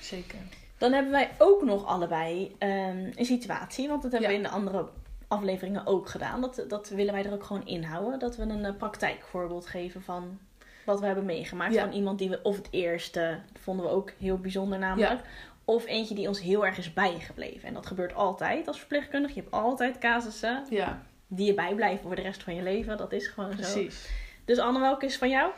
Zeker. 0.00 0.38
Dan 0.78 0.92
hebben 0.92 1.12
wij 1.12 1.30
ook 1.38 1.62
nog 1.62 1.86
allebei 1.86 2.54
ehm, 2.58 3.10
een 3.14 3.24
situatie. 3.24 3.88
Want 3.88 4.02
dat 4.02 4.12
hebben 4.12 4.30
Ja. 4.30 4.36
we 4.36 4.42
in 4.42 4.48
de 4.50 4.54
andere 4.56 4.88
afleveringen 5.32 5.86
ook 5.86 6.08
gedaan. 6.08 6.40
Dat, 6.40 6.64
dat 6.68 6.88
willen 6.88 7.12
wij 7.12 7.24
er 7.24 7.32
ook 7.32 7.44
gewoon 7.44 7.66
inhouden. 7.66 8.18
Dat 8.18 8.36
we 8.36 8.42
een 8.42 8.64
eh, 8.64 8.76
praktijkvoorbeeld 8.76 9.66
geven 9.66 10.02
van 10.02 10.38
wat 10.84 11.00
we 11.00 11.06
hebben 11.06 11.24
meegemaakt. 11.24 11.74
Ja. 11.74 11.84
Van 11.84 11.92
iemand 11.92 12.18
die 12.18 12.28
we, 12.28 12.40
of 12.42 12.56
het 12.56 12.68
eerste, 12.70 13.38
vonden 13.60 13.86
we 13.86 13.92
ook 13.92 14.12
heel 14.18 14.38
bijzonder 14.38 14.78
namelijk. 14.78 15.20
Of 15.64 15.86
eentje 15.86 16.14
die 16.14 16.28
ons 16.28 16.40
heel 16.40 16.66
erg 16.66 16.78
is 16.78 16.92
bijgebleven. 16.92 17.68
En 17.68 17.74
dat 17.74 17.86
gebeurt 17.86 18.14
altijd 18.14 18.66
als 18.66 18.78
verpleegkundige. 18.78 19.34
Je 19.34 19.40
hebt 19.40 19.52
altijd 19.52 19.98
casussen 19.98 20.66
Ja, 20.70 21.02
die 21.26 21.46
je 21.46 21.54
bijblijven 21.54 22.06
voor 22.06 22.16
de 22.16 22.22
rest 22.22 22.42
van 22.42 22.54
je 22.54 22.62
leven. 22.62 22.96
Dat 22.96 23.12
is 23.12 23.26
gewoon 23.26 23.50
zo. 23.50 23.56
precies. 23.56 24.10
Dus 24.44 24.58
Anne, 24.58 24.80
welke 24.80 25.06
is 25.06 25.18
van 25.18 25.28
jou? 25.28 25.50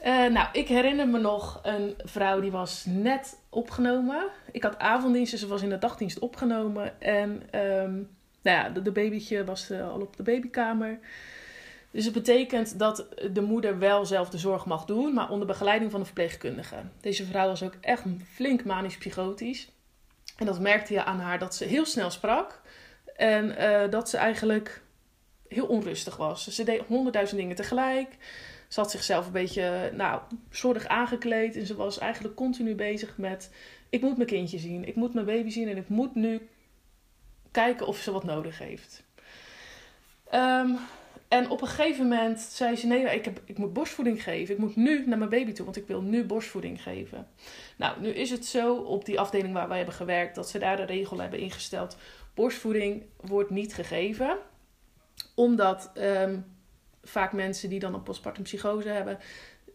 Eh, 0.00 0.26
nou, 0.26 0.48
ik 0.52 0.68
herinner 0.68 1.08
me 1.08 1.18
nog 1.18 1.60
een 1.62 1.94
vrouw 2.04 2.40
die 2.40 2.50
was 2.50 2.84
net 2.88 3.38
opgenomen. 3.48 4.28
Ik 4.50 4.62
had 4.62 4.78
avonddienst, 4.78 5.30
dus 5.30 5.40
ze 5.40 5.46
was 5.46 5.62
in 5.62 5.68
de 5.68 5.78
dagdienst 5.78 6.18
opgenomen. 6.18 7.00
En 7.00 7.42
ehm, 7.50 8.02
nou 8.46 8.58
ja, 8.58 8.80
de, 8.80 8.92
babytje 8.92 9.44
was 9.44 9.70
eh, 9.70 9.90
al 9.90 10.00
op 10.00 10.16
de 10.16 10.22
babykamer. 10.22 10.98
Dus 11.90 12.04
het 12.04 12.14
betekent 12.14 12.78
dat 12.78 13.06
de 13.32 13.40
moeder 13.40 13.78
wel 13.78 14.06
zelf 14.06 14.28
de 14.30 14.38
zorg 14.38 14.66
mag 14.66 14.84
doen, 14.84 15.14
maar 15.14 15.30
onder 15.30 15.46
begeleiding 15.46 15.90
van 15.90 16.00
de 16.00 16.06
verpleegkundige. 16.06 16.76
Deze 17.00 17.24
vrouw 17.24 17.46
was 17.46 17.62
ook 17.62 17.74
echt 17.80 18.02
flink 18.32 18.64
manisch 18.64 18.98
psychotisch. 18.98 19.68
En 20.36 20.46
dat 20.46 20.60
merkte 20.60 20.92
je 20.92 21.04
aan 21.04 21.20
haar 21.20 21.38
dat 21.38 21.54
ze 21.54 21.64
heel 21.64 21.84
snel 21.84 22.10
sprak. 22.10 22.60
En 23.16 23.56
eh, 23.56 23.90
dat 23.90 24.08
ze 24.08 24.16
eigenlijk 24.16 24.82
heel 25.48 25.66
onrustig 25.66 26.16
was. 26.16 26.48
Ze 26.48 26.64
deed 26.64 26.82
honderdduizend 26.86 27.40
dingen 27.40 27.56
tegelijk. 27.56 28.16
Ze 28.68 28.80
had 28.80 28.90
zichzelf 28.90 29.26
een 29.26 29.32
beetje, 29.32 29.90
nou, 29.94 30.20
slordig 30.50 30.86
aangekleed. 30.86 31.56
En 31.56 31.66
ze 31.66 31.76
was 31.76 31.98
eigenlijk 31.98 32.34
continu 32.34 32.74
bezig 32.74 33.16
met... 33.16 33.50
Ik 33.90 34.00
moet 34.00 34.16
mijn 34.16 34.28
kindje 34.28 34.58
zien. 34.58 34.88
Ik 34.88 34.94
moet 34.94 35.14
mijn 35.14 35.26
baby 35.26 35.50
zien. 35.50 35.68
En 35.68 35.76
ik 35.76 35.88
moet 35.88 36.14
nu 36.14 36.48
kijken 37.56 37.86
of 37.86 37.98
ze 37.98 38.12
wat 38.12 38.24
nodig 38.24 38.58
heeft. 38.58 39.02
Ehm, 40.30 40.70
en 41.28 41.50
op 41.50 41.60
een 41.60 41.68
gegeven 41.68 42.08
moment 42.08 42.40
zei 42.40 42.76
ze: 42.76 42.86
Nee, 42.86 43.04
ik, 43.04 43.24
heb, 43.24 43.40
ik 43.44 43.58
moet 43.58 43.72
borstvoeding 43.72 44.22
geven. 44.22 44.54
Ik 44.54 44.60
moet 44.60 44.76
nu 44.76 45.06
naar 45.06 45.18
mijn 45.18 45.30
baby 45.30 45.52
toe, 45.52 45.64
want 45.64 45.76
ik 45.76 45.86
wil 45.86 46.02
nu 46.02 46.24
borstvoeding 46.24 46.82
geven. 46.82 47.28
Nou, 47.76 48.00
nu 48.00 48.08
is 48.08 48.30
het 48.30 48.46
zo 48.46 48.74
op 48.74 49.04
die 49.04 49.20
afdeling 49.20 49.54
waar 49.54 49.68
wij 49.68 49.76
hebben 49.76 49.94
gewerkt 49.94 50.34
dat 50.34 50.48
ze 50.48 50.58
daar 50.58 50.76
de 50.76 50.84
regel 50.84 51.20
hebben 51.20 51.38
ingesteld: 51.38 51.96
borstvoeding 52.34 53.02
wordt 53.20 53.50
niet 53.50 53.74
gegeven, 53.74 54.38
omdat 55.34 55.90
ehm, 55.94 56.38
vaak 57.02 57.32
mensen 57.32 57.68
die 57.68 57.80
dan 57.80 57.94
een 57.94 58.02
postpartum 58.02 58.42
psychose 58.42 58.88
hebben, 58.88 59.18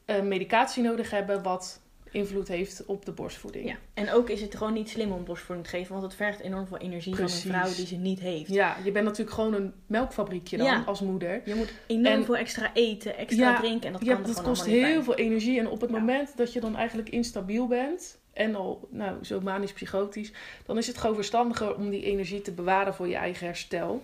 eh, 0.05 0.21
medicatie 0.21 0.83
nodig 0.83 1.09
hebben, 1.09 1.43
wat 1.43 1.81
invloed 2.11 2.47
heeft 2.47 2.85
op 2.85 3.05
de 3.05 3.11
borstvoeding. 3.11 3.67
Ja. 3.67 3.75
En 3.93 4.11
ook 4.11 4.29
is 4.29 4.41
het 4.41 4.55
gewoon 4.55 4.73
niet 4.73 4.89
slim 4.89 5.11
om 5.11 5.23
borstvoeding 5.23 5.67
te 5.67 5.75
geven, 5.77 5.91
want 5.91 6.03
het 6.03 6.15
vergt 6.15 6.39
enorm 6.39 6.67
veel 6.67 6.77
energie 6.77 7.15
Precies. 7.15 7.41
van 7.41 7.51
een 7.51 7.57
vrouw 7.61 7.75
die 7.75 7.85
ze 7.85 7.95
niet 7.95 8.19
heeft. 8.19 8.49
Ja, 8.53 8.77
je 8.83 8.91
bent 8.91 9.05
natuurlijk 9.05 9.35
gewoon 9.35 9.53
een 9.53 9.73
melkfabriekje 9.87 10.57
dan 10.57 10.65
Ja. 10.65 10.83
als 10.85 11.01
moeder. 11.01 11.41
Je 11.45 11.55
moet 11.55 11.73
enorm 11.87 12.05
En- 12.19 12.25
veel 12.25 12.37
extra 12.37 12.71
eten, 12.73 13.17
extra 13.17 13.49
Ja, 13.51 13.59
drinken 13.59 13.87
en 13.87 13.93
dat 13.93 14.01
ja, 14.05 14.13
kan 14.13 14.21
er 14.21 14.27
dat 14.35 14.41
kost 14.41 14.65
heel 14.65 14.81
bij. 14.81 15.03
veel 15.03 15.15
energie. 15.15 15.59
En 15.59 15.67
op 15.69 15.81
het 15.81 15.89
Ja. 15.91 15.97
moment 15.99 16.37
dat 16.37 16.53
je 16.53 16.59
dan 16.59 16.75
eigenlijk 16.75 17.09
instabiel 17.09 17.67
bent 17.67 18.19
en 18.33 18.55
al 18.55 18.87
nou, 18.91 19.23
zo 19.23 19.41
manisch 19.41 19.73
psychotisch, 19.73 20.31
dan 20.65 20.77
is 20.77 20.87
het 20.87 20.97
gewoon 20.97 21.15
verstandiger 21.15 21.75
om 21.75 21.89
die 21.89 22.03
energie 22.03 22.41
te 22.41 22.51
bewaren 22.51 22.93
voor 22.93 23.07
je 23.07 23.15
eigen 23.15 23.45
herstel. 23.45 24.03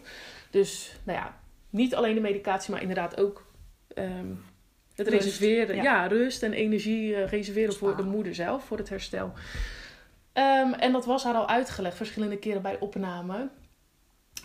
Dus 0.50 0.96
nou 1.04 1.18
ja, 1.20 1.40
niet 1.70 1.96
alleen 1.96 2.16
de 2.16 2.22
medicatie, 2.22 2.72
maar 2.72 2.82
inderdaad 2.82 3.20
ook 3.20 3.46
ehm, 3.88 4.28
het 4.98 5.08
Rust, 5.08 5.24
reserveren. 5.24 5.76
ja. 5.76 5.84
Ja. 5.84 6.08
rust 6.08 6.44
en 6.44 6.54
energie 6.54 7.16
eh, 7.16 7.30
reserveren 7.30 7.74
voor 7.74 7.96
de 7.96 8.04
moeder 8.04 8.36
zelf, 8.36 8.64
voor 8.64 8.78
het 8.78 8.90
herstel. 8.90 9.32
Ehm, 10.34 10.74
en 10.74 10.92
dat 10.92 11.06
was 11.06 11.24
haar 11.24 11.36
al 11.36 11.48
uitgelegd 11.48 11.98
verschillende 11.98 12.38
keren 12.38 12.62
bij 12.62 12.80
opname. 12.80 13.50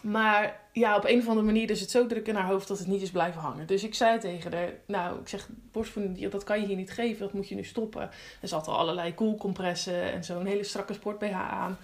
Maar 0.02 0.61
ja, 0.73 0.97
op 0.97 1.04
een 1.04 1.18
of 1.18 1.28
andere 1.28 1.47
manier 1.47 1.71
is 1.71 1.80
het 1.80 1.90
zo 1.90 2.06
druk 2.06 2.26
in 2.26 2.35
haar 2.35 2.47
hoofd 2.47 2.68
dat 2.68 2.78
het 2.78 2.87
niet 2.87 3.02
is 3.02 3.11
blijven 3.11 3.40
hangen. 3.40 3.66
Dus 3.66 3.85
ik 3.85 3.94
zei 3.94 4.18
tegen 4.18 4.52
haar, 4.52 4.73
nou, 4.87 5.21
ik 5.21 5.28
zeg, 5.28 5.49
borstvoeding, 5.73 6.28
dat 6.28 6.44
kan 6.44 6.61
je 6.61 6.66
hier 6.66 6.76
niet 6.76 6.92
geven, 6.92 7.21
dat 7.21 7.32
moet 7.32 7.49
je 7.49 7.54
nu 7.54 7.64
stoppen. 7.64 8.11
En 8.40 8.49
ze 8.49 8.54
had 8.54 8.66
al 8.68 8.78
allerlei 8.78 9.14
koelcompressen 9.14 10.12
en 10.12 10.25
zo'n 10.25 10.47
hele 10.47 10.64
strakke 10.64 10.92
sport 10.92 11.18
BH 11.18 11.35
aan. 11.35 11.78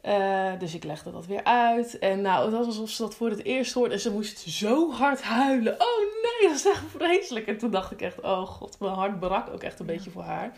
Eh, 0.00 0.52
dus 0.58 0.74
ik 0.74 0.84
legde 0.84 1.12
dat 1.12 1.26
weer 1.26 1.44
uit. 1.44 1.98
En 1.98 2.20
nou, 2.20 2.44
het 2.44 2.52
was 2.54 2.66
alsof 2.66 2.90
ze 2.90 3.02
dat 3.02 3.14
voor 3.14 3.30
het 3.30 3.44
eerst 3.44 3.72
hoorde. 3.72 3.94
En 3.94 4.00
ze 4.00 4.10
moest 4.12 4.38
zo 4.38 4.92
hard 4.92 5.22
huilen. 5.22 5.72
Oh 5.72 6.03
nee, 6.40 6.48
dat 6.48 6.58
is 6.58 6.66
echt 6.66 6.82
vreselijk. 6.96 7.46
En 7.46 7.58
toen 7.58 7.70
dacht 7.70 7.92
ik 7.92 8.00
echt, 8.02 8.20
oh 8.20 8.46
god, 8.46 8.80
mijn 8.80 8.92
hart 8.94 9.18
brak 9.20 9.48
ook 9.48 9.62
echt 9.62 9.80
een 9.80 9.86
Ja. 9.86 9.92
beetje 9.92 10.10
voor 10.10 10.22
haar. 10.22 10.52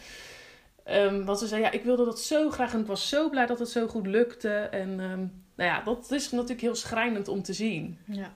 Ehm, 0.85 1.25
want 1.25 1.39
ze 1.39 1.47
zei, 1.47 1.63
ja, 1.63 1.71
ik 1.71 1.85
wilde 1.85 2.05
dat 2.05 2.21
zo 2.21 2.51
graag 2.51 2.73
en 2.73 2.81
ik 2.81 2.87
was 2.87 3.09
zo 3.09 3.29
blij 3.31 3.47
dat 3.47 3.59
het 3.59 3.69
zo 3.69 3.87
goed 3.87 4.07
lukte. 4.07 4.51
En 4.59 5.01
ehm, 5.01 5.19
nou 5.57 5.71
ja, 5.71 5.81
dat 5.83 6.11
is 6.11 6.31
natuurlijk 6.31 6.61
heel 6.61 6.75
schrijnend 6.75 7.29
om 7.29 7.43
te 7.43 7.53
zien. 7.53 7.99
Ja. 8.05 8.33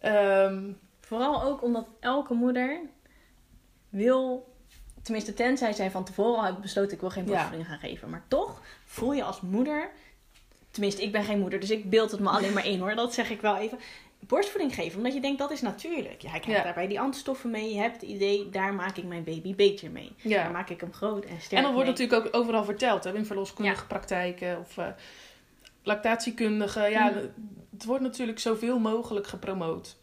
Ehm, 0.00 0.72
Vooral 1.00 1.42
ook 1.42 1.62
omdat 1.62 1.86
elke 2.00 2.34
moeder 2.34 2.80
wil 3.88 4.52
tenminste 5.02 5.34
tenzij 5.34 5.72
zij 5.72 5.90
van 5.90 6.04
tevoren 6.04 6.42
al 6.44 6.54
besloten 6.60 6.92
ik 6.94 7.00
wil 7.00 7.10
geen 7.10 7.24
Ja. 7.24 7.30
borstvoeding 7.30 7.66
gaan 7.68 7.78
geven. 7.78 8.10
Maar 8.10 8.24
toch 8.28 8.60
voel 8.84 9.12
je 9.12 9.22
als 9.24 9.40
moeder, 9.40 9.90
tenminste 10.70 11.02
ik 11.02 11.12
ben 11.12 11.24
geen 11.24 11.38
moeder, 11.40 11.60
dus 11.60 11.70
ik 11.70 11.90
beeld 11.90 12.10
het 12.10 12.20
me 12.20 12.28
alleen 12.28 12.52
maar 12.52 12.66
in 12.66 12.80
hoor, 12.80 12.94
dat 12.94 13.14
zeg 13.14 13.30
ik 13.30 13.40
wel 13.40 13.56
even. 13.56 13.78
Borstvoeding 14.26 14.74
geven, 14.74 14.96
omdat 14.96 15.14
je 15.14 15.20
denkt 15.20 15.38
dat 15.38 15.50
is 15.50 15.60
natuurlijk. 15.60 16.22
Ja, 16.22 16.30
hij 16.30 16.40
krijgt 16.40 16.58
Ja. 16.60 16.64
daarbij 16.66 16.86
die 16.86 17.00
antistoffen 17.00 17.50
mee. 17.50 17.74
Je 17.74 17.80
hebt 17.80 18.00
het 18.00 18.10
idee, 18.10 18.48
daar 18.48 18.74
maak 18.74 18.96
ik 18.96 19.04
mijn 19.04 19.24
baby 19.24 19.54
beter 19.54 19.90
mee. 19.90 20.12
Daar 20.22 20.50
maak 20.50 20.70
ik 20.70 20.80
hem 20.80 20.92
groot 20.92 21.24
en 21.24 21.40
sterk 21.40 21.52
En 21.58 21.62
dan 21.62 21.72
wordt 21.74 21.88
mee. 21.88 21.98
natuurlijk 21.98 22.26
ook 22.26 22.40
overal 22.42 22.64
verteld, 22.64 23.04
hè, 23.04 23.14
in 23.14 23.26
verloskundige 23.26 23.86
praktijken 23.86 24.58
of 24.58 24.78
eh 24.78 24.86
lactatiekundigen. 25.82 26.90
Ja, 26.90 27.08
Mm. 27.10 27.16
het 27.72 27.84
wordt 27.84 28.02
natuurlijk 28.02 28.38
zoveel 28.38 28.78
mogelijk 28.78 29.26
gepromoot. 29.26 29.96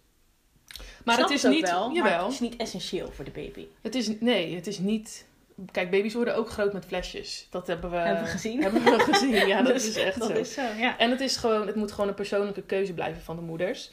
Maar 1.05 1.15
Snap 1.15 1.29
het 1.29 1.37
is 1.37 1.43
niet. 1.43 1.69
wel, 1.69 1.91
jawel. 1.91 2.23
het 2.23 2.33
is 2.33 2.39
niet 2.39 2.55
essentieel 2.55 3.11
voor 3.11 3.25
de 3.25 3.31
baby. 3.31 3.65
Het 3.81 3.95
is, 3.95 4.19
nee, 4.19 4.55
het 4.55 4.67
is 4.67 4.79
niet. 4.79 5.25
Kijk, 5.71 5.89
baby's 5.91 6.13
worden 6.13 6.35
ook 6.35 6.49
groot 6.49 6.73
met 6.73 6.85
flesjes. 6.85 7.47
Dat 7.49 7.67
hebben 7.67 7.89
we, 7.89 7.95
Hebben 7.97 8.23
we 8.23 8.29
gezien. 8.29 8.61
Hebben 8.63 8.83
we 8.83 8.99
gezien, 8.99 9.47
ja, 9.47 9.61
dat 9.61 9.73
Dus 9.73 9.87
is 9.87 9.95
echt 9.95 10.19
dat 10.19 10.29
zo. 10.29 10.33
is 10.35 10.53
zo, 10.53 10.61
ja. 10.77 10.97
En 10.97 11.09
het, 11.09 11.19
is 11.19 11.37
gewoon, 11.37 11.67
het 11.67 11.75
moet 11.75 11.91
gewoon 11.91 12.09
een 12.09 12.15
persoonlijke 12.15 12.61
keuze 12.61 12.93
blijven 12.93 13.21
van 13.21 13.35
de 13.35 13.41
moeders. 13.41 13.91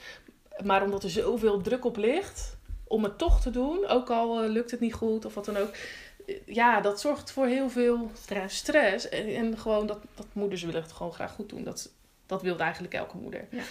Maar 0.64 0.82
omdat 0.82 1.02
er 1.02 1.10
zoveel 1.10 1.60
druk 1.60 1.84
op 1.84 1.96
ligt 1.96 2.56
om 2.84 3.02
het 3.04 3.18
toch 3.18 3.40
te 3.40 3.50
doen, 3.50 3.86
ook 3.86 4.10
al 4.10 4.42
eh, 4.42 4.48
lukt 4.50 4.70
het 4.70 4.80
niet 4.80 4.94
goed 4.94 5.24
of 5.24 5.34
wat 5.34 5.44
dan 5.44 5.56
ook. 5.56 5.70
eh, 6.26 6.34
Ja, 6.46 6.80
dat 6.80 7.00
zorgt 7.00 7.30
voor 7.30 7.46
heel 7.46 7.70
veel 7.70 8.10
Stress. 8.22 8.56
stress. 8.56 9.08
En, 9.08 9.34
en 9.34 9.58
gewoon 9.58 9.86
dat, 9.86 9.98
dat 10.14 10.26
moeders 10.32 10.62
willen 10.62 10.82
het 10.82 10.92
gewoon 10.92 11.12
graag 11.12 11.32
goed 11.32 11.48
doen. 11.48 11.64
Dat, 11.64 11.90
dat 12.26 12.42
wil 12.42 12.58
eigenlijk 12.58 12.94
elke 12.94 13.16
moeder. 13.16 13.46
Ja. 13.50 13.62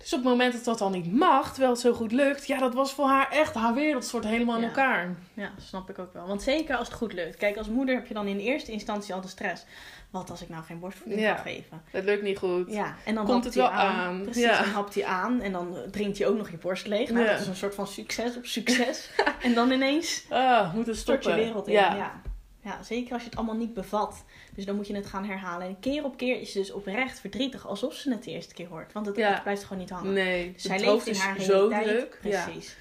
Dus 0.00 0.12
op 0.12 0.18
het 0.18 0.28
moment 0.28 0.52
dat 0.52 0.64
dat 0.64 0.78
dan 0.78 0.92
niet 0.92 1.12
mag, 1.12 1.48
terwijl 1.50 1.72
het 1.72 1.80
zo 1.80 1.92
goed 1.92 2.12
lukt, 2.12 2.46
ja, 2.46 2.58
dat 2.58 2.74
was 2.74 2.92
voor 2.92 3.06
haar 3.06 3.30
echt 3.30 3.54
haar 3.54 3.74
wereld 3.74 4.04
soort 4.04 4.24
helemaal 4.24 4.54
in 4.56 4.60
Ja. 4.62 4.66
elkaar. 4.68 5.14
Ja, 5.34 5.50
snap 5.60 5.90
ik 5.90 5.98
ook 5.98 6.12
wel. 6.12 6.26
Want 6.26 6.42
zeker 6.42 6.76
als 6.76 6.88
het 6.88 6.96
goed 6.96 7.12
lukt. 7.12 7.36
Kijk, 7.36 7.56
als 7.56 7.68
moeder 7.68 7.94
heb 7.94 8.06
je 8.06 8.14
dan 8.14 8.26
in 8.26 8.38
eerste 8.38 8.72
instantie 8.72 9.14
al 9.14 9.20
de 9.20 9.28
stress. 9.28 9.64
Wat 10.10 10.30
als 10.30 10.42
ik 10.42 10.48
nou 10.48 10.64
geen 10.64 10.78
borstvoeding 10.78 11.20
Ja. 11.22 11.34
kan 11.34 11.42
geven? 11.42 11.82
Het 11.90 12.04
lukt 12.04 12.22
niet 12.22 12.38
goed. 12.38 12.72
Ja, 12.72 12.94
en 13.04 13.14
dan 13.14 13.24
Komt 13.24 13.28
hapt 13.32 13.44
het 13.44 13.54
wel 13.54 13.68
aan. 13.70 14.22
Precies, 14.22 14.42
Ja. 14.42 14.62
dan 14.62 14.70
hapt 14.70 14.94
hij 14.94 15.04
aan 15.04 15.40
en 15.40 15.52
dan 15.52 15.76
drinkt 15.90 16.18
hij 16.18 16.26
ook 16.26 16.36
nog 16.36 16.50
je 16.50 16.56
borst 16.58 16.86
leeg. 16.86 17.10
Nou, 17.10 17.24
Ja. 17.24 17.30
dat 17.30 17.40
is 17.40 17.46
een 17.46 17.56
soort 17.56 17.74
van 17.74 17.86
succes 17.86 18.36
op 18.36 18.44
succes. 18.46 19.10
en 19.42 19.54
dan 19.54 19.70
ineens 19.70 20.24
Ah, 20.28 20.74
moet 20.74 20.86
het 20.86 20.96
stort 20.96 21.16
je 21.24 21.30
stoppen. 21.30 21.44
wereld 21.46 21.66
in. 21.66 21.72
Ja. 21.72 22.20
Ja. 22.64 22.82
Zeker 22.82 23.12
als 23.12 23.22
je 23.22 23.28
het 23.28 23.38
allemaal 23.38 23.56
niet 23.56 23.74
bevat. 23.74 24.24
Dus 24.54 24.64
dan 24.64 24.76
moet 24.76 24.86
je 24.86 24.94
het 24.94 25.06
gaan 25.06 25.24
herhalen. 25.24 25.66
En 25.66 25.80
keer 25.80 26.04
op 26.04 26.16
keer 26.16 26.40
is 26.40 26.52
ze 26.52 26.58
dus 26.58 26.72
oprecht 26.72 27.20
verdrietig. 27.20 27.66
Alsof 27.66 27.94
ze 27.94 28.10
het 28.10 28.24
de 28.24 28.30
eerste 28.30 28.54
keer 28.54 28.68
hoort. 28.68 28.92
Want 28.92 29.06
het, 29.06 29.16
Ja. 29.16 29.32
het 29.32 29.42
blijft 29.42 29.62
gewoon 29.64 29.78
niet 29.78 29.90
hangen. 29.90 30.12
Nee, 30.12 30.52
Dus 30.52 30.62
zij 30.62 30.80
leeft 30.80 31.06
in 31.06 31.14
haar 31.14 31.40
zo 31.40 31.68
druk. 31.68 32.18
Precies. 32.20 32.76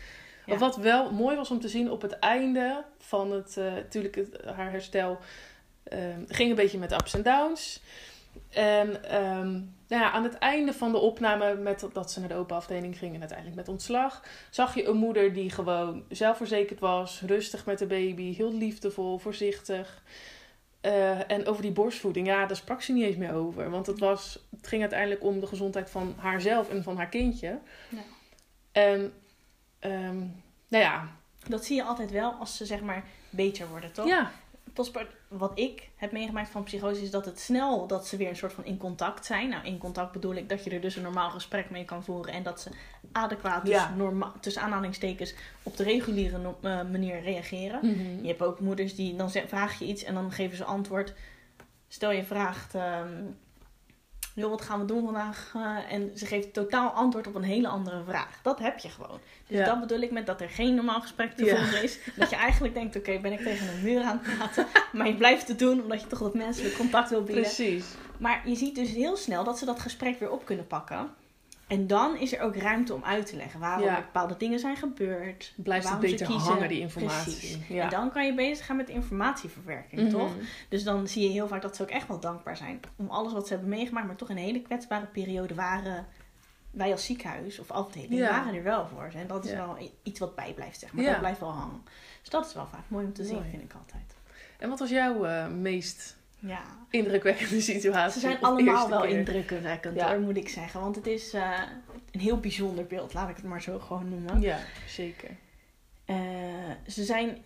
Ja. 0.45 0.57
Wat 0.57 0.77
wel 0.77 1.11
mooi 1.11 1.35
was 1.35 1.49
om 1.51 1.59
te 1.59 1.67
zien 1.67 1.91
op 1.91 2.01
het 2.01 2.19
einde 2.19 2.83
van 2.97 3.31
het, 3.31 3.57
eh 3.57 3.63
natuurlijk 3.73 4.19
haar 4.45 4.71
herstel, 4.71 5.17
ehm, 5.83 6.21
ging 6.27 6.49
een 6.49 6.55
beetje 6.55 6.77
met 6.77 6.91
ups 6.91 7.13
en 7.13 7.23
downs. 7.23 7.81
En 8.49 9.03
ehm, 9.03 9.51
nou 9.87 10.01
ja, 10.03 10.11
aan 10.11 10.23
het 10.23 10.37
einde 10.37 10.73
van 10.73 10.91
de 10.91 10.97
opname, 10.97 11.55
met 11.55 11.87
dat- 11.93 12.11
ze 12.11 12.19
naar 12.19 12.29
de 12.29 12.35
open 12.35 12.55
afdeling 12.55 12.97
ging 12.97 13.13
en 13.13 13.19
uiteindelijk 13.19 13.57
met 13.57 13.67
ontslag, 13.67 14.23
zag 14.49 14.75
je 14.75 14.85
een 14.87 14.97
moeder 14.97 15.33
die 15.33 15.49
gewoon 15.49 16.03
zelfverzekerd 16.09 16.79
was, 16.79 17.21
rustig 17.25 17.65
met 17.65 17.79
de 17.79 17.85
baby, 17.85 18.35
heel 18.35 18.53
liefdevol, 18.53 19.17
voorzichtig. 19.17 20.03
Eh, 20.81 21.31
en 21.31 21.45
over 21.47 21.61
die 21.61 21.71
borstvoeding, 21.71 22.27
ja, 22.27 22.45
daar 22.45 22.55
sprak 22.57 22.81
ze 22.81 22.93
niet 22.93 23.03
eens 23.03 23.15
meer 23.15 23.33
over. 23.33 23.69
Want 23.69 23.85
het, 23.87 23.99
was, 23.99 24.45
het 24.57 24.67
ging 24.67 24.81
uiteindelijk 24.81 25.23
om 25.23 25.39
de 25.39 25.47
gezondheid 25.47 25.89
van 25.89 26.13
haarzelf 26.17 26.69
en 26.69 26.83
van 26.83 26.97
haar 26.97 27.09
kindje. 27.09 27.59
Ja. 27.89 27.99
En 28.71 29.13
ehm, 29.79 30.17
nou 30.67 30.83
ja, 30.83 31.07
Dat 31.47 31.65
zie 31.65 31.75
je 31.75 31.83
altijd 31.83 32.11
wel 32.11 32.31
als 32.31 32.57
ze 32.57 32.65
zeg 32.65 32.81
maar 32.81 33.03
beter 33.29 33.67
worden, 33.67 33.91
toch? 33.91 34.07
ja, 34.07 34.31
wat 35.27 35.51
ik 35.59 35.89
heb 35.95 36.11
meegemaakt 36.11 36.49
van 36.49 36.63
psychose 36.63 37.01
is 37.01 37.11
dat 37.11 37.25
het 37.25 37.39
snel 37.39 37.87
dat 37.87 38.07
ze 38.07 38.17
weer 38.17 38.29
een 38.29 38.35
soort 38.35 38.53
van 38.53 38.65
in 38.65 38.77
contact 38.77 39.25
zijn. 39.25 39.49
Nou, 39.49 39.65
in 39.65 39.77
contact 39.77 40.11
bedoel 40.11 40.33
ik 40.35 40.49
dat 40.49 40.63
je 40.63 40.69
er 40.69 40.81
dus 40.81 40.95
een 40.95 41.01
normaal 41.03 41.29
gesprek 41.29 41.69
mee 41.69 41.85
kan 41.85 42.03
voeren 42.03 42.33
en 42.33 42.43
dat 42.43 42.61
ze 42.61 42.69
adequaat, 43.11 43.65
dus 43.65 43.73
Ja. 43.73 43.93
norma- 43.95 44.33
tussen 44.41 44.61
aanhalingstekens, 44.61 45.33
op 45.63 45.77
de 45.77 45.83
reguliere 45.83 46.37
no- 46.37 46.57
eh, 46.61 46.75
manier 46.91 47.21
reageren. 47.21 47.79
Mhm. 47.83 48.21
Je 48.21 48.27
hebt 48.27 48.41
ook 48.41 48.59
moeders 48.59 48.95
die 48.95 49.15
dan 49.15 49.29
vraag 49.31 49.79
je 49.79 49.85
iets 49.85 50.03
en 50.03 50.13
dan 50.13 50.31
geven 50.31 50.57
ze 50.57 50.63
antwoord. 50.63 51.13
Stel 51.87 52.11
je 52.11 52.23
vraagt, 52.23 52.75
ehm, 52.75 53.07
joh, 54.39 54.49
wat 54.49 54.61
gaan 54.61 54.79
we 54.79 54.85
doen 54.85 55.03
vandaag? 55.05 55.51
Eh, 55.55 55.93
en 55.93 56.11
ze 56.15 56.25
geeft 56.25 56.53
totaal 56.53 56.89
antwoord 56.89 57.27
op 57.27 57.35
een 57.35 57.43
hele 57.43 57.67
andere 57.67 58.03
vraag. 58.07 58.39
Dat 58.43 58.59
heb 58.59 58.77
je 58.79 58.89
gewoon. 58.89 59.19
Dus 59.47 59.57
Ja. 59.57 59.65
dat 59.65 59.79
bedoel 59.79 59.99
ik 59.99 60.11
met 60.11 60.25
dat 60.25 60.41
er 60.41 60.49
geen 60.49 60.75
normaal 60.75 61.01
gesprek 61.01 61.31
te 61.35 61.45
Ja. 61.45 61.55
voeren 61.55 61.83
is. 61.83 61.99
Dat 62.15 62.29
je 62.29 62.35
eigenlijk 62.35 62.73
denkt, 62.73 62.95
oké, 62.95 63.19
ben 63.19 63.31
ik 63.31 63.39
tegen 63.39 63.67
een 63.73 63.83
muur 63.83 64.01
aan 64.03 64.19
het 64.23 64.37
praten. 64.37 64.67
Maar 64.93 65.07
je 65.07 65.15
blijft 65.15 65.47
het 65.47 65.59
doen 65.59 65.81
omdat 65.81 66.01
je 66.01 66.07
toch 66.07 66.19
dat 66.19 66.33
menselijk 66.33 66.75
contact 66.75 67.09
wil 67.09 67.23
bieden. 67.23 67.43
Precies. 67.43 67.85
Maar 68.17 68.41
je 68.45 68.55
ziet 68.55 68.75
dus 68.75 68.89
heel 68.91 69.17
snel 69.17 69.43
dat 69.43 69.57
ze 69.59 69.65
dat 69.65 69.79
gesprek 69.79 70.19
weer 70.19 70.31
op 70.31 70.45
kunnen 70.45 70.67
pakken. 70.67 71.09
En 71.69 71.87
dan 71.87 72.17
is 72.17 72.33
er 72.33 72.41
ook 72.41 72.55
ruimte 72.55 72.93
om 72.93 73.03
uit 73.03 73.25
te 73.25 73.35
leggen 73.35 73.59
waarom 73.59 73.83
Ja. 73.85 73.95
bepaalde 73.95 74.37
dingen 74.37 74.59
zijn 74.59 74.75
gebeurd. 74.77 75.53
Blijft 75.55 75.89
het 75.89 75.99
beter 75.99 76.27
kiezen. 76.27 76.51
hangen, 76.51 76.67
die 76.69 76.79
informatie. 76.79 77.63
Ja. 77.69 77.83
En 77.83 77.89
dan 77.89 78.11
kan 78.11 78.25
je 78.25 78.33
bezig 78.33 78.65
gaan 78.65 78.75
met 78.75 78.89
informatieverwerking, 78.89 80.01
Mhm. 80.01 80.11
toch? 80.11 80.31
Dus 80.69 80.83
dan 80.83 81.07
zie 81.07 81.23
je 81.23 81.29
heel 81.29 81.47
vaak 81.47 81.61
dat 81.61 81.75
ze 81.75 81.81
ook 81.81 81.89
echt 81.89 82.07
wel 82.07 82.19
dankbaar 82.19 82.57
zijn 82.57 82.79
om 82.95 83.09
alles 83.09 83.33
wat 83.33 83.47
ze 83.47 83.53
hebben 83.53 83.69
meegemaakt, 83.71 84.07
maar 84.07 84.15
toch 84.15 84.29
in 84.29 84.37
een 84.37 84.43
hele 84.43 84.61
kwetsbare 84.61 85.05
periode 85.05 85.55
waren 85.55 86.05
wij 86.71 86.91
als 86.91 87.05
ziekenhuis 87.05 87.59
of 87.59 87.71
afdeling 87.71 88.13
Ja. 88.13 88.29
waren 88.29 88.53
er 88.55 88.63
wel 88.63 88.87
voor. 88.87 89.09
En 89.15 89.27
dat 89.27 89.45
is 89.45 89.51
wel 89.51 89.77
iets 90.03 90.19
wat 90.19 90.35
bijblijft, 90.35 90.79
zeg 90.79 90.93
maar. 90.93 91.05
Dat 91.05 91.19
blijft 91.19 91.39
wel 91.39 91.51
hangen. 91.51 91.81
Dus 92.21 92.29
dat 92.29 92.45
is 92.45 92.53
wel 92.53 92.67
vaak 92.71 92.83
mooi 92.87 93.05
om 93.05 93.13
te 93.13 93.23
zien, 93.25 93.35
Mooi. 93.35 93.49
vind 93.49 93.63
ik 93.63 93.73
altijd. 93.73 94.03
En 94.57 94.69
wat 94.69 94.79
was 94.79 94.89
jouw 94.89 95.25
eh, 95.25 95.47
meest 95.47 96.17
Ja. 96.39 96.61
indrukwekkende 96.89 97.61
situatie? 97.61 98.13
Ze 98.13 98.19
zijn 98.27 98.41
allemaal 98.41 98.89
wel 98.89 99.01
keer? 99.01 99.17
indrukwekkend, 99.17 99.95
Ja. 99.95 100.09
hoor, 100.09 100.19
moet 100.19 100.37
ik 100.37 100.49
zeggen. 100.49 100.81
Want 100.81 100.95
het 100.95 101.07
is 101.07 101.33
eh, 101.33 101.51
een 102.11 102.19
heel 102.19 102.39
bijzonder 102.39 102.85
beeld, 102.85 103.13
laat 103.13 103.29
ik 103.29 103.35
het 103.35 103.45
maar 103.45 103.61
zo 103.61 103.79
gewoon 103.79 104.09
noemen. 104.09 104.41
Ja, 104.41 104.59
zeker. 104.87 105.29
Eh, 106.05 106.15
ze 106.87 107.03
zijn 107.03 107.37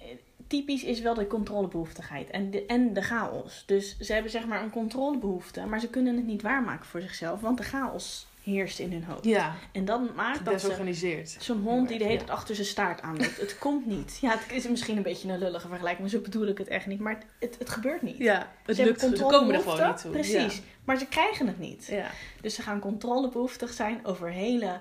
typisch 0.53 0.83
is 0.83 1.01
wel 1.01 1.13
de 1.13 1.27
controlebehoeftigheid 1.27 2.29
en 2.29 2.51
de, 2.51 2.65
en 2.65 2.93
de 2.93 3.01
chaos. 3.01 3.63
Dus 3.65 3.97
ze 3.99 4.13
hebben 4.13 4.31
zeg 4.31 4.45
maar 4.45 4.63
een 4.63 4.69
controlebehoefte, 4.69 5.65
maar 5.65 5.79
ze 5.79 5.87
kunnen 5.87 6.15
het 6.15 6.25
niet 6.25 6.41
waarmaken 6.41 6.85
voor 6.85 7.01
zichzelf, 7.01 7.41
want 7.41 7.57
de 7.57 7.63
chaos 7.63 8.27
heerst 8.43 8.79
in 8.79 8.91
hun 8.91 9.03
hoofd. 9.03 9.25
Ja, 9.25 9.55
En 9.71 9.85
dat 9.85 10.15
maakt 10.15 10.45
dat 10.45 10.61
ze 10.61 11.35
zo'n 11.39 11.61
hond 11.61 11.87
die 11.87 11.97
de 11.97 12.03
hele 12.03 12.15
Ja. 12.15 12.19
tijd 12.25 12.37
achter 12.37 12.55
zijn 12.55 12.67
staart 12.67 13.01
aanloopt. 13.01 13.37
Het 13.39 13.57
komt 13.57 13.85
niet. 13.85 14.17
Ja, 14.21 14.29
het 14.31 14.51
is 14.51 14.67
misschien 14.67 14.97
een 14.97 15.03
beetje 15.03 15.29
een 15.29 15.39
lullige 15.39 15.67
vergelijking, 15.67 15.99
maar 16.01 16.09
zo 16.09 16.19
bedoel 16.19 16.47
ik 16.47 16.57
het 16.57 16.67
echt 16.67 16.85
niet. 16.85 16.99
Maar 16.99 17.13
het, 17.13 17.25
het, 17.39 17.55
het 17.59 17.69
gebeurt 17.69 18.01
niet. 18.01 18.17
Ja, 18.17 18.47
het 18.65 18.75
ze 18.75 18.83
lukt, 18.83 18.99
ze 18.99 19.25
komen 19.27 19.55
er 19.55 19.61
gewoon 19.61 19.87
niet 19.87 19.97
toe. 20.01 20.11
Precies, 20.11 20.61
maar 20.85 20.97
ze 20.97 21.05
krijgen 21.07 21.47
het 21.47 21.59
niet. 21.59 21.85
Ja. 21.85 22.09
Dus 22.41 22.55
ze 22.55 22.61
gaan 22.61 22.79
controlebehoeftig 22.79 23.73
zijn 23.73 24.05
over 24.05 24.29
hele, 24.29 24.79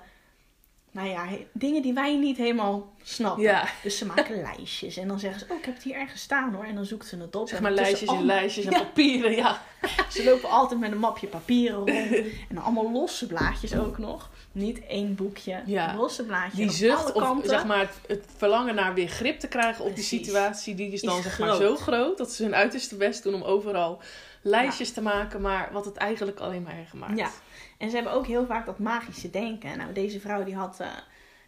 nou 0.93 1.07
ja, 1.09 1.27
dingen 1.53 1.81
die 1.81 1.93
wij 1.93 2.17
niet 2.17 2.37
helemaal 2.37 2.93
snappen. 3.03 3.43
Ja. 3.43 3.67
Dus 3.83 3.97
ze 3.97 4.05
maken 4.05 4.41
lijstjes 4.55 4.97
en 4.97 5.07
dan 5.07 5.19
zeggen 5.19 5.39
ze, 5.39 5.45
oh, 5.49 5.57
ik 5.57 5.65
heb 5.65 5.73
het 5.73 5.83
hier 5.83 5.95
ergens 5.95 6.21
staan 6.21 6.53
hoor. 6.53 6.63
En 6.63 6.75
dan 6.75 6.85
zoekt 6.85 7.07
ze 7.07 7.17
het 7.17 7.35
op. 7.35 7.47
Zeg 7.49 7.59
maar 7.61 7.71
lijstjes 7.71 8.09
en 8.09 8.25
lijstjes 8.25 8.65
en 8.65 8.71
Ja. 8.71 8.77
papieren. 8.79 9.35
Ja. 9.35 9.61
Ze 10.09 10.23
lopen 10.23 10.49
altijd 10.49 10.79
met 10.79 10.91
een 10.91 10.99
mapje 10.99 11.27
papieren 11.27 11.75
rond. 11.77 11.89
en 12.49 12.57
allemaal 12.57 12.91
losse 12.91 13.27
blaadjes 13.27 13.75
ook 13.75 13.97
nog. 13.97 14.29
Niet 14.53 14.85
één 14.85 15.15
boekje, 15.15 15.61
Ja. 15.65 15.95
losse 15.95 16.23
blaadjes. 16.23 16.55
Die 16.57 16.69
zucht, 16.71 17.13
alle 17.13 17.29
of 17.39 17.45
zeg 17.45 17.65
maar 17.65 17.79
het, 17.79 17.99
het 18.07 18.25
verlangen 18.37 18.75
naar 18.75 18.93
weer 18.93 19.07
grip 19.07 19.39
te 19.39 19.47
krijgen 19.47 19.85
op 19.85 19.93
Precies. 19.93 20.09
die 20.09 20.23
situatie, 20.23 20.75
die 20.75 20.91
is 20.91 21.01
dan 21.01 21.17
Is 21.17 21.23
zeg 21.23 21.39
maar 21.39 21.55
zo 21.55 21.75
groot 21.75 22.17
dat 22.17 22.31
ze 22.31 22.43
hun 22.43 22.55
uiterste 22.55 22.95
best 22.95 23.23
doen 23.23 23.33
om 23.33 23.41
overal 23.41 24.01
lijstjes 24.41 24.91
te 24.93 25.01
maken, 25.01 25.41
maar 25.41 25.69
wat 25.71 25.85
het 25.85 25.95
eigenlijk 25.97 26.39
alleen 26.39 26.61
maar 26.63 26.77
erger 26.77 26.97
maakt. 26.97 27.17
Ja. 27.17 27.29
En 27.77 27.89
ze 27.89 27.95
hebben 27.95 28.13
ook 28.13 28.27
heel 28.27 28.45
vaak 28.45 28.65
dat 28.65 28.79
magische 28.79 29.29
denken. 29.29 29.77
Nou, 29.77 29.93
deze 29.93 30.19
vrouw 30.19 30.43
die 30.43 30.55
had, 30.55 30.79
eh, 30.79 30.87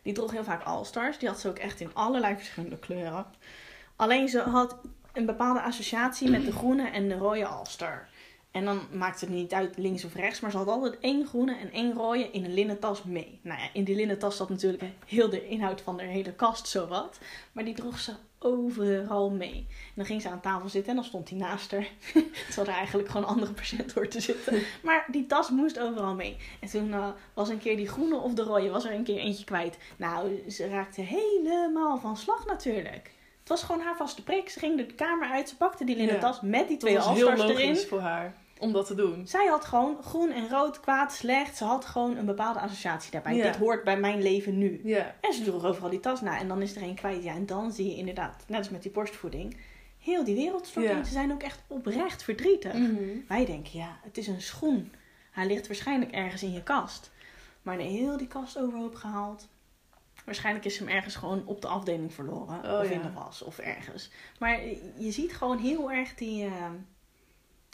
die 0.01 0.13
droeg 0.13 0.31
heel 0.31 0.43
vaak 0.43 0.63
All-Stars. 0.63 1.17
Die 1.17 1.29
had 1.29 1.39
ze 1.39 1.47
ook 1.49 1.57
echt 1.57 1.79
in 1.79 1.89
allerlei 1.93 2.35
verschillende 2.35 2.77
kleuren. 2.77 3.25
Alleen 3.95 4.29
ze 4.29 4.39
had 4.39 4.75
een 5.13 5.25
bepaalde 5.25 5.61
associatie 5.61 6.29
met 6.29 6.45
de 6.45 6.51
groene 6.51 6.89
en 6.89 7.07
de 7.07 7.17
rode 7.17 7.45
All-Star. 7.45 8.07
En 8.55 8.65
dan 8.65 8.79
maakt 8.91 9.21
het 9.21 9.29
niet 9.29 9.53
uit 9.53 9.77
links 9.77 10.05
of 10.05 10.13
rechts, 10.15 10.39
maar 10.39 10.51
ze 10.51 10.57
had 10.57 10.67
altijd 10.67 10.99
één 10.99 11.27
groene 11.27 11.55
en 11.57 11.71
één 11.71 11.93
rode 11.93 12.29
in 12.31 12.45
een 12.45 12.53
linnen 12.53 12.79
tas 12.79 13.03
mee. 13.03 13.39
Nou 13.41 13.59
ja, 13.59 13.67
in 13.73 13.83
die 13.83 13.95
linnen 13.95 14.19
tas 14.19 14.37
zat 14.37 14.49
natuurlijk 14.49 14.83
heel 15.05 15.29
de 15.29 15.47
inhoud 15.47 15.81
van 15.81 15.97
de 15.97 16.03
hele 16.03 16.33
kast 16.33 16.67
zowat. 16.67 17.17
Maar 17.51 17.63
die 17.65 17.73
droeg 17.73 17.99
ze 17.99 18.11
overal 18.39 19.29
mee. 19.29 19.65
En 19.69 19.93
dan 19.95 20.05
ging 20.05 20.21
ze 20.21 20.29
aan 20.29 20.41
tafel 20.41 20.69
zitten 20.69 20.89
en 20.89 20.95
dan 20.95 21.05
stond 21.05 21.29
hij 21.29 21.37
naast 21.37 21.71
haar. 21.71 21.87
Terwijl 22.47 22.67
er 22.67 22.73
eigenlijk 22.73 23.09
gewoon 23.09 23.27
andere 23.27 23.51
patiënt 23.51 23.93
hoort 23.93 24.11
te 24.11 24.19
zitten. 24.19 24.61
Maar 24.83 25.05
die 25.11 25.25
tas 25.25 25.49
moest 25.49 25.79
overal 25.79 26.13
mee. 26.15 26.37
En 26.59 26.69
toen 26.69 26.93
eh, 26.93 27.07
was 27.33 27.49
een 27.49 27.59
keer 27.59 27.77
die 27.77 27.87
groene 27.87 28.17
of 28.17 28.33
de 28.33 28.43
rode, 28.43 28.69
was 28.69 28.85
er 28.85 28.93
een 28.93 29.03
keer 29.03 29.17
eentje 29.19 29.45
kwijt. 29.45 29.77
Nou, 29.97 30.49
ze 30.49 30.67
raakte 30.67 31.01
helemaal 31.01 31.97
van 31.99 32.17
slag 32.17 32.45
natuurlijk. 32.45 33.11
Het 33.39 33.49
was 33.49 33.63
gewoon 33.63 33.81
haar 33.81 33.97
vaste 33.97 34.23
prik. 34.23 34.49
Ze 34.49 34.59
ging 34.59 34.77
de 34.77 34.85
kamer 34.85 35.29
uit, 35.29 35.49
ze 35.49 35.55
pakte 35.57 35.85
die 35.85 35.95
linnen 35.95 36.15
Ja. 36.15 36.21
tas 36.21 36.41
met 36.41 36.67
die 36.67 36.77
Dat 36.77 36.79
twee 36.79 36.95
was 36.95 37.07
heel 37.07 37.35
logisch 37.35 37.57
erin. 37.59 37.77
voor 37.77 37.99
haar 37.99 38.43
om 38.59 38.71
dat 38.71 38.87
te 38.87 38.95
doen. 38.95 39.27
Zij 39.27 39.45
had 39.45 39.65
gewoon 39.65 39.97
groen 40.03 40.31
en 40.31 40.49
rood, 40.49 40.79
kwaad, 40.79 41.13
slecht. 41.13 41.57
Ze 41.57 41.63
had 41.63 41.85
gewoon 41.85 42.17
een 42.17 42.25
bepaalde 42.25 42.59
associatie 42.59 43.11
daarbij. 43.11 43.35
Ja. 43.35 43.43
Dit 43.43 43.55
hoort 43.55 43.83
bij 43.83 43.99
mijn 43.99 44.21
leven 44.21 44.57
nu. 44.57 44.81
Ja. 44.83 45.15
En 45.21 45.33
ze 45.33 45.43
droeg 45.43 45.63
overal 45.63 45.89
die 45.89 45.99
tas 45.99 46.21
na. 46.21 46.39
En 46.39 46.47
dan 46.47 46.61
is 46.61 46.75
er 46.75 46.81
een 46.81 46.95
kwijt. 46.95 47.23
Ja, 47.23 47.33
en 47.33 47.45
dan 47.45 47.71
zie 47.71 47.89
je 47.89 47.95
inderdaad, 47.95 48.43
net 48.47 48.57
als 48.57 48.69
met 48.69 48.81
die 48.81 48.91
borstvoeding, 48.91 49.57
heel 49.99 50.23
die 50.23 50.35
wereld 50.35 50.67
stort 50.67 50.85
in. 50.85 51.05
Ze 51.05 51.11
zijn 51.11 51.31
ook 51.31 51.43
echt 51.43 51.63
oprecht 51.67 52.23
verdrietig. 52.23 52.73
Mhm. 52.73 53.03
Wij 53.27 53.45
denken, 53.45 53.79
ja, 53.79 53.99
het 54.03 54.17
is 54.17 54.27
een 54.27 54.41
schoen. 54.41 54.91
Hij 55.31 55.47
ligt 55.47 55.67
waarschijnlijk 55.67 56.11
ergens 56.11 56.43
in 56.43 56.53
je 56.53 56.63
kast. 56.63 57.11
Maar 57.61 57.75
nee, 57.75 57.87
heel 57.87 58.17
die 58.17 58.27
kast 58.27 58.59
overhoop 58.59 58.95
gehaald. 58.95 59.47
Waarschijnlijk 60.25 60.65
is 60.65 60.79
hem 60.79 60.87
ergens 60.87 61.15
gewoon 61.15 61.43
op 61.45 61.61
de 61.61 61.67
afdeling 61.67 62.13
verloren. 62.13 62.63
Oh, 62.63 62.79
of 62.79 62.89
ja. 62.89 62.93
in 62.93 63.01
de 63.01 63.11
was, 63.11 63.41
of 63.41 63.57
ergens. 63.57 64.11
Maar 64.39 64.59
je 64.97 65.11
ziet 65.11 65.33
gewoon 65.33 65.57
heel 65.57 65.91
erg 65.91 66.15
die 66.15 66.45
eh, 66.45 66.51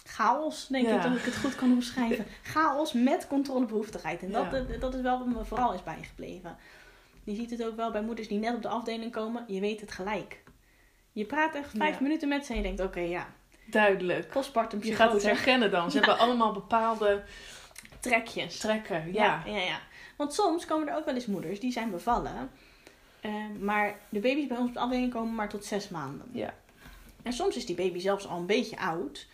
chaos, 0.04 0.68
denk 0.68 0.86
Ja. 0.88 0.96
ik, 0.96 1.02
dat 1.04 1.16
ik 1.16 1.24
het 1.24 1.38
goed 1.38 1.56
kan 1.56 1.72
omschrijven. 1.72 2.26
chaos 2.54 2.94
met 2.94 3.28
controlebehoeftigheid. 3.28 4.22
En 4.22 4.32
dat, 4.32 4.46
Ja. 4.52 4.78
dat 4.80 4.94
is 4.96 5.02
wel 5.02 5.18
wat 5.18 5.28
me 5.28 5.46
vooral 5.46 5.74
is 5.74 5.84
bijgebleven. 5.84 6.58
Je 7.24 7.36
ziet 7.36 7.50
het 7.52 7.64
ook 7.66 7.76
wel 7.76 7.92
bij 7.92 8.02
moeders 8.02 8.28
die 8.28 8.40
net 8.40 8.56
op 8.56 8.62
de 8.62 8.68
afdeling 8.68 9.12
komen. 9.12 9.44
Je 9.48 9.60
weet 9.60 9.82
het 9.82 9.92
gelijk. 9.92 10.44
Je 11.12 11.26
praat 11.26 11.56
echt 11.56 11.70
vijf 11.78 11.94
Ja. 11.96 12.02
minuten 12.02 12.28
met 12.28 12.46
ze 12.46 12.52
en 12.52 12.58
je 12.58 12.64
denkt, 12.64 12.82
oké, 12.82 13.00
ja, 13.00 13.28
Duidelijk. 13.66 14.30
postpartum 14.30 14.84
Je 14.84 14.96
gaat 14.96 15.14
het 15.14 15.24
herkennen 15.24 15.72
dan. 15.72 15.92
Ze 15.92 15.98
hebben 15.98 16.18
allemaal 16.18 16.52
bepaalde 16.54 17.24
trekjes. 18.00 18.58
trekken. 18.60 19.14
Ja. 19.14 19.44
Ja. 19.46 19.54
ja, 19.54 19.62
ja. 19.64 19.80
Want 20.18 20.34
soms 20.34 20.66
komen 20.66 20.88
er 20.88 20.96
ook 20.96 21.06
wel 21.06 21.14
eens 21.16 21.26
moeders 21.26 21.60
die 21.60 21.72
zijn 21.72 21.92
bevallen. 21.92 22.50
eh, 23.22 23.34
maar 23.60 24.00
de 24.10 24.20
baby's 24.20 24.48
bij 24.48 24.58
ons 24.58 24.68
op 24.68 24.74
de 24.74 24.80
afdeling 24.80 25.14
komen 25.14 25.36
maar 25.36 25.50
tot 25.50 25.66
zes 25.66 25.90
maanden. 25.90 26.28
Ja. 26.32 26.54
En 27.24 27.34
soms 27.34 27.56
is 27.56 27.66
die 27.66 27.76
baby 27.76 28.00
zelfs 28.00 28.28
al 28.28 28.38
een 28.38 28.46
beetje 28.46 28.78
oud. 28.80 29.28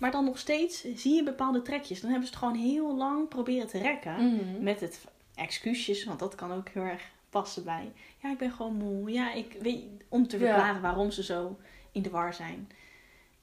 Maar 0.00 0.10
dan 0.10 0.24
nog 0.24 0.38
steeds 0.38 0.84
zie 0.94 1.14
je 1.14 1.22
bepaalde 1.22 1.62
trekjes. 1.62 2.00
Dan 2.00 2.10
hebben 2.10 2.28
ze 2.28 2.34
het 2.34 2.42
gewoon 2.44 2.58
heel 2.60 2.96
lang 2.96 3.28
proberen 3.28 3.66
te 3.66 3.78
rekken. 3.78 4.34
Mhm. 4.34 4.62
Met 4.62 4.80
het 4.80 5.04
excuusjes, 5.34 6.04
want 6.04 6.18
dat 6.18 6.34
kan 6.34 6.52
ook 6.52 6.68
heel 6.68 6.82
erg 6.82 7.02
passen 7.30 7.64
bij. 7.64 7.92
Ja, 8.18 8.30
ik 8.30 8.38
ben 8.38 8.50
gewoon 8.52 8.74
moe. 8.76 9.10
Ja, 9.10 9.32
ik 9.32 9.56
weet, 9.60 9.84
om 10.08 10.28
te 10.28 10.38
Ja. 10.38 10.44
verklaren 10.46 10.80
waarom 10.82 11.10
ze 11.10 11.22
zo 11.22 11.58
in 11.92 12.02
de 12.02 12.10
war 12.10 12.34
zijn. 12.34 12.68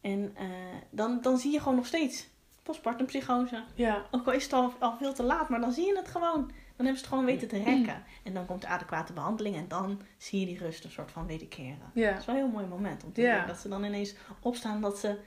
En 0.02 0.32
eh, 0.36 0.46
dan, 0.90 1.22
dan 1.22 1.38
zie 1.38 1.52
je 1.52 1.60
gewoon 1.60 1.76
nog 1.76 1.86
steeds 1.86 2.28
postpartum 2.64 3.06
psychose. 3.06 3.64
Ja. 3.76 4.06
Ook 4.12 4.26
al 4.28 4.34
is 4.34 4.44
het 4.44 4.54
al, 4.54 4.74
al 4.80 4.98
veel 4.98 5.14
te 5.14 5.24
laat, 5.24 5.50
maar 5.50 5.60
dan 5.60 5.72
zie 5.72 5.86
je 5.86 5.96
het 5.98 6.08
gewoon. 6.08 6.52
Dan 6.76 6.86
hebben 6.86 7.04
ze 7.04 7.08
het 7.08 7.08
gewoon 7.20 7.26
weten 7.26 7.48
te 7.48 7.64
rekken. 7.64 8.04
En 8.24 8.34
dan 8.34 8.46
komt 8.46 8.62
de 8.62 8.68
adequate 8.68 9.14
behandeling 9.14 9.56
en 9.56 9.68
dan 9.68 10.02
zie 10.18 10.40
je 10.40 10.46
die 10.46 10.58
rust 10.58 10.84
een 10.84 10.92
soort 10.92 11.12
van 11.12 11.28
wederkeren. 11.28 11.92
Ja. 11.94 12.10
Dat 12.12 12.20
is 12.20 12.26
wel 12.26 12.36
een 12.36 12.42
heel 12.42 12.52
mooi 12.52 12.66
moment 12.66 13.04
om 13.04 13.14
te 13.14 13.22
Ja. 13.22 13.38
zien. 13.38 13.48
Dat 13.48 13.58
ze 13.58 13.70
dan 13.70 13.84
ineens 13.84 14.14
opstaan 14.42 14.82
dat 14.82 14.98
ze 15.00 15.18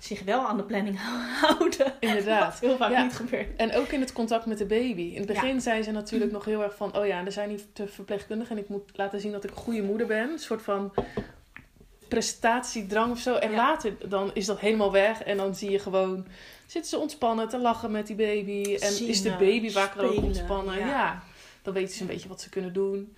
zich 0.00 0.22
wel 0.22 0.46
aan 0.46 0.56
de 0.56 0.62
planning 0.62 0.98
houden. 1.40 1.92
Inderdaad. 2.00 2.52
Wat 2.52 2.60
heel 2.60 2.76
vaak 2.76 2.90
Ja. 2.90 3.02
niet 3.02 3.12
gebeurt. 3.16 3.56
En 3.56 3.74
ook 3.74 3.88
in 3.88 4.00
het 4.00 4.12
contact 4.12 4.46
met 4.46 4.58
de 4.58 4.64
baby. 4.66 5.02
In 5.02 5.16
het 5.16 5.26
begin 5.26 5.60
zijn 5.60 5.84
ze 5.84 5.90
natuurlijk 5.90 6.32
nog 6.32 6.44
heel 6.44 6.62
erg 6.62 6.76
van... 6.76 6.96
oh 6.96 7.06
ja, 7.06 7.24
er 7.24 7.32
zijn 7.32 7.48
hier 7.48 7.60
te 7.72 7.86
verpleegkundigen... 7.86 8.56
en 8.56 8.62
ik 8.62 8.68
moet 8.68 8.90
laten 8.92 9.20
zien 9.20 9.32
dat 9.32 9.44
ik 9.44 9.50
een 9.50 9.56
goede 9.56 9.82
moeder 9.82 10.06
ben. 10.06 10.30
Een 10.30 10.38
soort 10.38 10.62
van 10.62 10.92
prestatiedrang 12.08 13.10
of 13.12 13.18
zo. 13.18 13.34
En 13.34 13.50
Ja. 13.50 13.56
later 13.56 14.08
dan 14.08 14.30
is 14.34 14.46
dat 14.46 14.60
helemaal 14.60 14.92
weg. 14.92 15.22
En 15.22 15.36
dan 15.36 15.54
zie 15.54 15.70
je 15.70 15.78
gewoon... 15.78 16.26
zitten 16.66 16.90
ze 16.90 16.98
ontspannen 16.98 17.48
te 17.48 17.58
lachen 17.58 17.90
met 17.90 18.06
die 18.06 18.16
baby. 18.16 18.76
En 18.80 19.06
is 19.08 19.22
de 19.22 19.30
baby 19.38 19.70
vaak 19.70 20.02
ook 20.02 20.16
ontspannen. 20.22 20.78
Ja. 20.78 21.22
dan 21.62 21.74
weten 21.74 21.94
ze 21.94 22.00
een 22.00 22.06
beetje 22.06 22.28
wat 22.28 22.40
ze 22.40 22.48
kunnen 22.48 22.72
doen. 22.72 23.16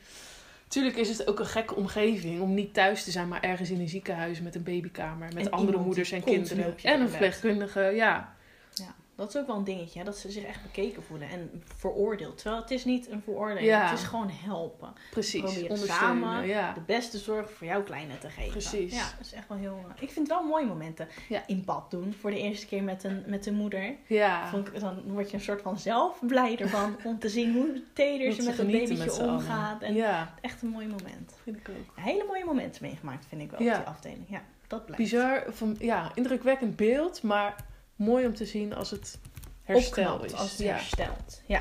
Tuurlijk 0.69 0.97
is 0.97 1.09
het 1.09 1.29
ook 1.29 1.39
een 1.39 1.47
gekke 1.47 1.75
omgeving 1.75 2.41
om 2.41 2.55
niet 2.55 2.75
thuis 2.75 3.05
te 3.05 3.11
zijn, 3.11 3.29
maar 3.29 3.43
ergens 3.43 3.71
in 3.71 3.81
een 3.81 3.89
ziekenhuis 3.89 4.41
met 4.41 4.55
een 4.55 4.63
babykamer, 4.63 5.29
met 5.35 5.47
En 5.47 5.51
andere 5.51 5.79
moeders 5.79 6.13
en 6.13 6.25
kinderen. 6.25 6.79
En 6.83 7.01
een 7.01 7.09
verpleegkundige, 7.09 7.81
ja. 7.81 8.37
Ja, 8.75 8.95
dat 9.19 9.35
is 9.35 9.41
ook 9.41 9.47
wel 9.47 9.57
een 9.57 9.65
dingetje. 9.65 9.99
Hè? 9.99 10.05
Dat 10.05 10.17
ze 10.19 10.31
zich 10.31 10.45
echt 10.45 10.63
bekeken 10.63 11.03
voelen 11.03 11.29
en 11.29 11.63
veroordeeld. 11.77 12.37
Terwijl 12.39 12.61
het 12.63 12.71
is 12.71 12.85
niet 12.85 13.11
een 13.11 13.23
veroordeling. 13.23 13.67
Ja. 13.67 13.89
Het 13.89 13.99
is 13.99 14.05
gewoon 14.05 14.31
helpen. 14.31 14.93
Precies. 15.11 15.41
Proberen 15.41 15.71
Ondersteunen, 15.71 15.99
samen 16.23 16.47
ja. 16.47 16.73
de 16.73 16.81
beste 16.81 17.19
zorg 17.19 17.51
voor 17.53 17.67
jouw 17.67 17.83
kleine 17.83 18.19
te 18.19 18.29
geven. 18.29 18.51
Precies. 18.51 18.95
Ja, 18.95 19.03
dat 19.17 19.27
is 19.27 19.33
echt 19.33 19.49
wel 19.49 19.59
heel... 19.59 19.85
eh, 19.89 20.03
Ik 20.03 20.11
vind 20.11 20.29
het 20.29 20.39
wel 20.39 20.47
mooie 20.47 20.67
momenten. 20.67 21.09
Ja. 21.29 21.43
In 21.47 21.65
bad 21.65 21.91
doen. 21.91 22.15
Voor 22.21 22.31
de 22.31 22.39
eerste 22.39 22.67
keer 22.67 22.83
met 22.83 23.05
een, 23.05 23.23
met 23.27 23.47
een 23.47 23.55
moeder. 23.55 23.95
Ja. 24.07 24.49
Vond 24.49 24.69
ik, 24.69 24.81
dan 24.81 25.03
word 25.07 25.31
je 25.31 25.37
een 25.37 25.43
soort 25.43 25.63
van 25.63 25.79
zelf 25.79 26.19
blij 26.27 26.59
ervan. 26.59 26.97
om 27.05 27.19
te 27.19 27.29
zien 27.29 27.53
hoe 27.55 27.83
teder 27.93 28.33
ze 28.33 28.43
met 28.43 28.59
een 28.59 28.67
babytje 28.67 28.97
met 28.97 29.19
omgaat. 29.19 29.83
En 29.83 29.97
echt 30.41 30.63
een 30.63 30.69
mooi 30.69 30.87
moment. 30.87 31.37
vind 31.43 31.57
ik 31.57 31.69
ook. 31.69 31.95
Hele 32.05 32.25
mooie 32.27 32.45
momenten 32.45 32.83
meegemaakt 32.83 33.27
vind 33.29 33.41
ik 33.43 33.51
wel 33.51 33.61
op 33.61 33.65
die 33.67 33.75
afdeling. 33.87 34.25
Ja, 34.29 34.43
dat 34.67 34.85
blijft. 34.87 35.03
Bizar, 35.03 35.45
van, 35.49 35.77
ja, 35.79 36.11
indrukwekkend 36.15 36.77
beeld, 36.77 37.23
maar 37.23 37.57
mooi 37.99 38.27
om 38.27 38.35
te 38.35 38.45
zien 38.47 38.75
als 38.75 38.91
het 38.91 39.19
herstel 39.63 40.13
opknapt 40.13 40.33
is. 40.33 40.39
als 40.39 40.51
het 40.51 40.59
ja. 40.61 40.73
herstelt. 40.73 41.43
Ja. 41.47 41.61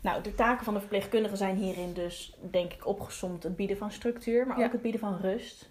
Nou, 0.00 0.22
de 0.22 0.34
taken 0.34 0.64
van 0.64 0.74
de 0.74 0.80
verpleegkundigen 0.80 1.36
zijn 1.38 1.56
hierin 1.56 1.92
dus, 1.92 2.36
denk 2.50 2.72
ik, 2.72 2.86
opgesomd 2.86 3.42
het 3.42 3.56
bieden 3.56 3.76
van 3.76 3.90
structuur, 3.92 4.46
maar 4.46 4.58
Ja. 4.58 4.64
ook 4.64 4.72
het 4.72 4.82
bieden 4.82 5.00
van 5.00 5.16
rust. 5.20 5.70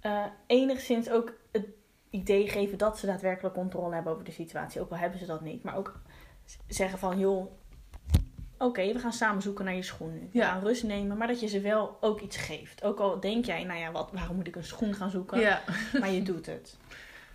Eh, 0.00 0.24
enigszins 0.46 1.10
ook 1.10 1.32
het 1.52 1.66
idee 2.10 2.48
geven 2.48 2.78
dat 2.78 2.98
ze 2.98 3.06
daadwerkelijk 3.06 3.54
controle 3.54 3.94
hebben 3.94 4.12
over 4.12 4.24
de 4.24 4.30
situatie, 4.32 4.80
ook 4.80 4.90
al 4.90 4.96
hebben 4.96 5.18
ze 5.18 5.26
dat 5.26 5.40
niet. 5.40 5.62
Maar 5.62 5.76
ook 5.76 6.00
zeggen 6.68 6.98
van, 6.98 7.18
joh, 7.18 7.46
oké, 8.58 8.92
we 8.92 8.98
gaan 8.98 9.12
samen 9.12 9.42
zoeken 9.42 9.64
naar 9.64 9.74
je 9.74 9.82
schoen 9.82 10.12
nu. 10.12 10.28
We 10.32 10.38
Ja. 10.38 10.50
gaan 10.50 10.62
rust 10.62 10.82
nemen, 10.84 11.16
maar 11.16 11.26
dat 11.26 11.40
je 11.40 11.46
ze 11.46 11.60
wel 11.60 11.96
ook 12.00 12.20
iets 12.20 12.36
geeft. 12.36 12.84
Ook 12.84 12.98
al 13.00 13.20
denk 13.20 13.44
jij, 13.44 13.64
nou 13.64 13.78
ja, 13.80 13.92
wat, 13.92 14.10
waarom 14.12 14.36
moet 14.36 14.46
ik 14.46 14.56
een 14.56 14.64
schoen 14.64 14.94
gaan 14.94 15.10
zoeken? 15.10 15.40
Ja. 15.40 15.62
Maar 16.00 16.10
je 16.10 16.22
doet 16.22 16.46
het. 16.46 16.76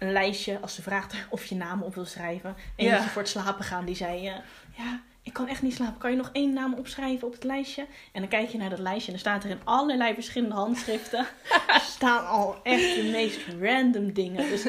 Een 0.02 0.12
lijstje, 0.12 0.60
als 0.62 0.76
ze 0.76 0.82
vraagt 0.82 1.14
of 1.30 1.46
je 1.46 1.56
naam 1.56 1.82
op 1.82 1.96
wil 1.96 2.06
schrijven. 2.06 2.56
En 2.76 2.86
Ja. 2.86 3.02
voor 3.04 3.22
het 3.22 3.32
slapen 3.32 3.64
gaan, 3.64 3.86
die 3.86 3.96
zei... 3.96 4.28
eh, 4.28 4.34
ja, 4.78 5.02
ik 5.24 5.34
kan 5.34 5.48
echt 5.48 5.62
niet 5.62 5.74
slapen. 5.76 5.98
Kan 5.98 6.12
je 6.12 6.18
nog 6.18 6.30
één 6.34 6.54
naam 6.54 6.74
opschrijven 6.74 7.28
op 7.28 7.34
het 7.34 7.44
lijstje? 7.44 7.86
En 8.12 8.22
dan 8.22 8.30
kijk 8.30 8.50
je 8.50 8.58
naar 8.58 8.70
dat 8.70 8.80
lijstje 8.80 9.06
en 9.12 9.12
dan 9.12 9.20
staat 9.20 9.44
er 9.44 9.50
in 9.50 9.60
allerlei 9.64 10.14
verschillende 10.14 10.56
handschriften... 10.56 11.26
staan 11.96 12.28
al 12.28 12.56
echt 12.64 12.96
de 12.96 13.10
meest 13.12 13.40
random 13.62 14.14
dingen. 14.14 14.50
Dus 14.50 14.66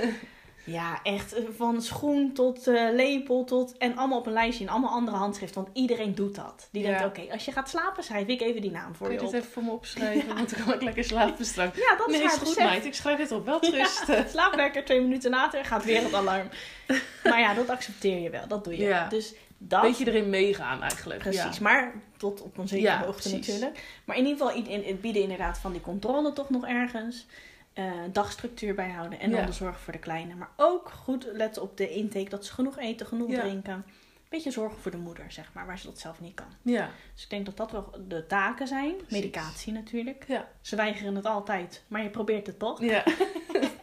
ja, 0.65 1.01
echt 1.03 1.33
eh, 1.35 1.45
van 1.57 1.83
schoen 1.83 2.33
tot 2.33 2.67
eh, 2.67 2.89
lepel 2.93 3.45
tot... 3.45 3.77
En 3.79 3.97
allemaal 3.97 4.19
op 4.19 4.27
een 4.27 4.33
lijstje 4.33 4.65
in 4.65 4.71
allemaal 4.71 4.91
andere 4.91 5.17
handschriften. 5.17 5.63
Want 5.63 5.77
iedereen 5.77 6.15
doet 6.15 6.35
dat. 6.35 6.69
Die 6.73 6.83
denkt, 6.83 7.01
Ja. 7.01 7.07
oké, 7.07 7.23
als 7.33 7.45
je 7.45 7.53
gaat 7.53 7.69
slapen 7.69 8.05
schrijf 8.05 8.27
ik 8.27 8.41
even 8.41 8.61
die 8.63 8.71
naam 8.71 8.95
voor 8.95 9.07
Kun 9.07 9.17
je 9.17 9.23
je 9.23 9.27
dit 9.31 9.35
op. 9.35 9.41
even 9.41 9.53
voor 9.53 9.65
me 9.65 9.71
opschrijven? 9.71 10.35
Want 10.35 10.57
dan 10.57 10.65
kan 10.65 10.75
ik 10.75 10.83
lekker 10.83 11.05
slapen 11.05 11.45
straks. 11.45 11.79
Ja, 11.79 11.97
dat 11.97 12.07
nee, 12.07 12.23
is 12.23 12.33
goed 12.33 12.41
besef. 12.41 12.65
meid. 12.65 12.85
Ik 12.85 12.95
schrijf 12.95 13.17
dit 13.19 13.33
op. 13.33 13.45
Wel 13.45 13.61
rust. 13.61 14.07
Ja, 14.13 14.27
slaap 14.29 14.55
lekker, 14.55 14.85
twee 14.85 15.01
minuten 15.01 15.31
later 15.31 15.65
gaat 15.65 15.85
weer 15.85 16.03
het 16.03 16.15
alarm. 16.15 16.49
Maar 17.25 17.41
ja, 17.41 17.55
dat 17.55 17.69
accepteer 17.71 18.19
je 18.19 18.31
wel, 18.31 18.49
dat 18.49 18.65
doe 18.65 18.77
je. 18.77 18.83
Ja. 18.83 19.09
Dus 19.09 19.35
dat, 19.59 19.83
Beetje 19.83 20.07
erin 20.07 20.31
meegaan 20.31 20.83
eigenlijk. 20.83 21.21
precies. 21.21 21.43
Ja. 21.57 21.63
Maar 21.63 21.93
tot 22.17 22.43
op 22.43 22.59
een 22.59 22.69
zekere 22.69 22.89
Ja, 22.89 23.05
hoogte 23.05 23.29
precies. 23.29 23.47
natuurlijk. 23.47 23.83
Maar 24.05 24.17
in 24.17 24.27
ieder 24.27 24.39
geval 24.47 24.57
in- 24.63 24.67
in- 24.67 24.85
het 24.89 25.01
bieden 25.01 25.23
inderdaad 25.23 25.59
van 25.59 25.73
die 25.73 25.81
controle 25.81 26.33
toch 26.33 26.51
nog 26.51 26.67
ergens. 26.67 27.27
Eh, 27.73 27.93
dagstructuur 28.13 28.75
bijhouden 28.75 29.21
en 29.21 29.31
dan 29.31 29.41
Ja. 29.41 29.47
de 29.47 29.53
zorg 29.53 29.81
voor 29.81 29.93
de 29.93 29.99
kleine. 29.99 30.35
Maar 30.35 30.51
ook 30.57 30.91
goed 30.91 31.27
letten 31.33 31.63
op 31.63 31.77
de 31.77 31.91
intake, 31.91 32.29
dat 32.29 32.47
ze 32.47 32.53
genoeg 32.53 32.79
eten, 32.79 33.07
genoeg 33.07 33.31
Ja. 33.31 33.41
drinken. 33.41 33.85
Beetje 34.29 34.51
zorgen 34.51 34.79
voor 34.79 34.91
de 34.91 34.97
moeder, 34.97 35.25
zeg 35.33 35.51
maar, 35.53 35.67
waar 35.67 35.79
ze 35.79 35.87
dat 35.87 35.99
zelf 35.99 36.21
niet 36.21 36.35
kan. 36.35 36.47
Ja. 36.63 36.91
Dus 37.15 37.23
ik 37.25 37.31
denk 37.31 37.47
dat 37.47 37.57
dat 37.57 37.71
wel 37.71 37.91
de 38.09 38.27
taken 38.27 38.67
zijn. 38.69 38.95
Medicatie 39.09 39.73
natuurlijk. 39.73 40.25
Ja. 40.29 40.49
Ze 40.61 40.77
weigeren 40.77 41.15
het 41.15 41.27
altijd, 41.27 41.83
maar 41.89 42.03
je 42.03 42.11
probeert 42.11 42.47
het 42.47 42.59
toch. 42.59 42.81
Ja. 42.81 43.05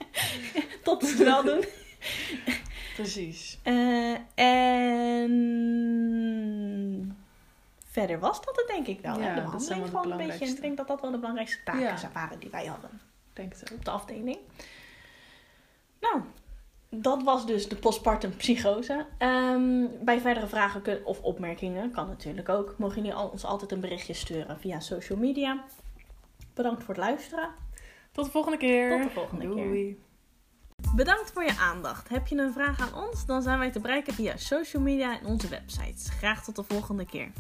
Tot 0.84 1.04
ze 1.06 1.10
het 1.10 1.24
wel 1.24 1.44
doen. 1.44 1.66
Precies. 2.96 3.60
Eh, 3.64 4.16
en 4.36 5.30
verder 7.92 8.20
was 8.20 8.46
dat 8.46 8.56
het 8.56 8.68
denk 8.68 8.88
ik 8.88 9.00
wel. 9.02 9.20
Ja? 9.20 9.36
De 9.36 9.52
dat 9.52 9.64
zijn 9.64 9.82
behandeling 9.82 9.92
wel 9.92 10.02
de 10.02 10.08
gewoon 10.08 10.20
een 10.22 10.28
beetje. 10.40 10.56
Ik 10.56 10.62
denk 10.62 10.78
dat 10.78 10.88
dat 10.88 11.02
wel 11.02 11.12
de 11.12 11.18
belangrijkste 11.18 11.64
taken 11.64 11.82
Ja. 11.82 12.10
waren 12.14 12.40
die 12.40 12.50
wij 12.50 12.66
hadden 12.66 12.90
denk 13.40 13.54
het 13.60 13.72
op 13.72 13.86
de 13.86 13.92
afdeling. 13.92 14.38
Nou, 16.00 16.22
dat 16.90 17.24
was 17.24 17.46
dus 17.46 17.70
de 17.70 17.76
postpartum 17.76 18.36
psychose. 18.36 19.06
Ehm, 19.18 19.86
bij 20.02 20.20
verdere 20.20 20.48
vragen 20.48 21.06
of 21.06 21.22
opmerkingen, 21.22 21.92
kan 21.92 22.08
natuurlijk 22.08 22.50
ook, 22.50 22.76
mogen 22.78 22.96
jullie 23.02 23.18
ons 23.18 23.46
altijd 23.46 23.72
een 23.72 23.80
berichtje 23.80 24.14
sturen 24.14 24.60
via 24.60 24.80
social 24.80 25.20
media. 25.20 25.64
Bedankt 26.54 26.84
voor 26.84 26.96
het 26.96 27.04
luisteren. 27.04 27.50
Tot 28.12 28.26
de 28.26 28.32
volgende 28.32 28.58
keer. 28.58 28.90
Tot 28.90 29.04
de 29.04 29.14
volgende 29.14 29.54
keer. 29.54 29.64
Doei. 29.64 30.04
Bedankt 30.96 31.32
voor 31.32 31.44
je 31.44 31.58
aandacht. 31.58 32.10
Heb 32.10 32.28
je 32.28 32.38
een 32.38 32.54
vraag 32.54 32.80
aan 32.80 33.04
ons? 33.04 33.26
Dan 33.26 33.42
zijn 33.42 33.60
wij 33.60 33.72
te 33.72 33.80
bereiken 33.80 34.14
via 34.14 34.38
social 34.38 34.84
media 34.84 35.20
en 35.20 35.26
onze 35.26 35.48
websites. 35.48 36.10
Graag 36.10 36.44
tot 36.44 36.56
de 36.56 36.64
volgende 36.64 37.06
keer. 37.06 37.32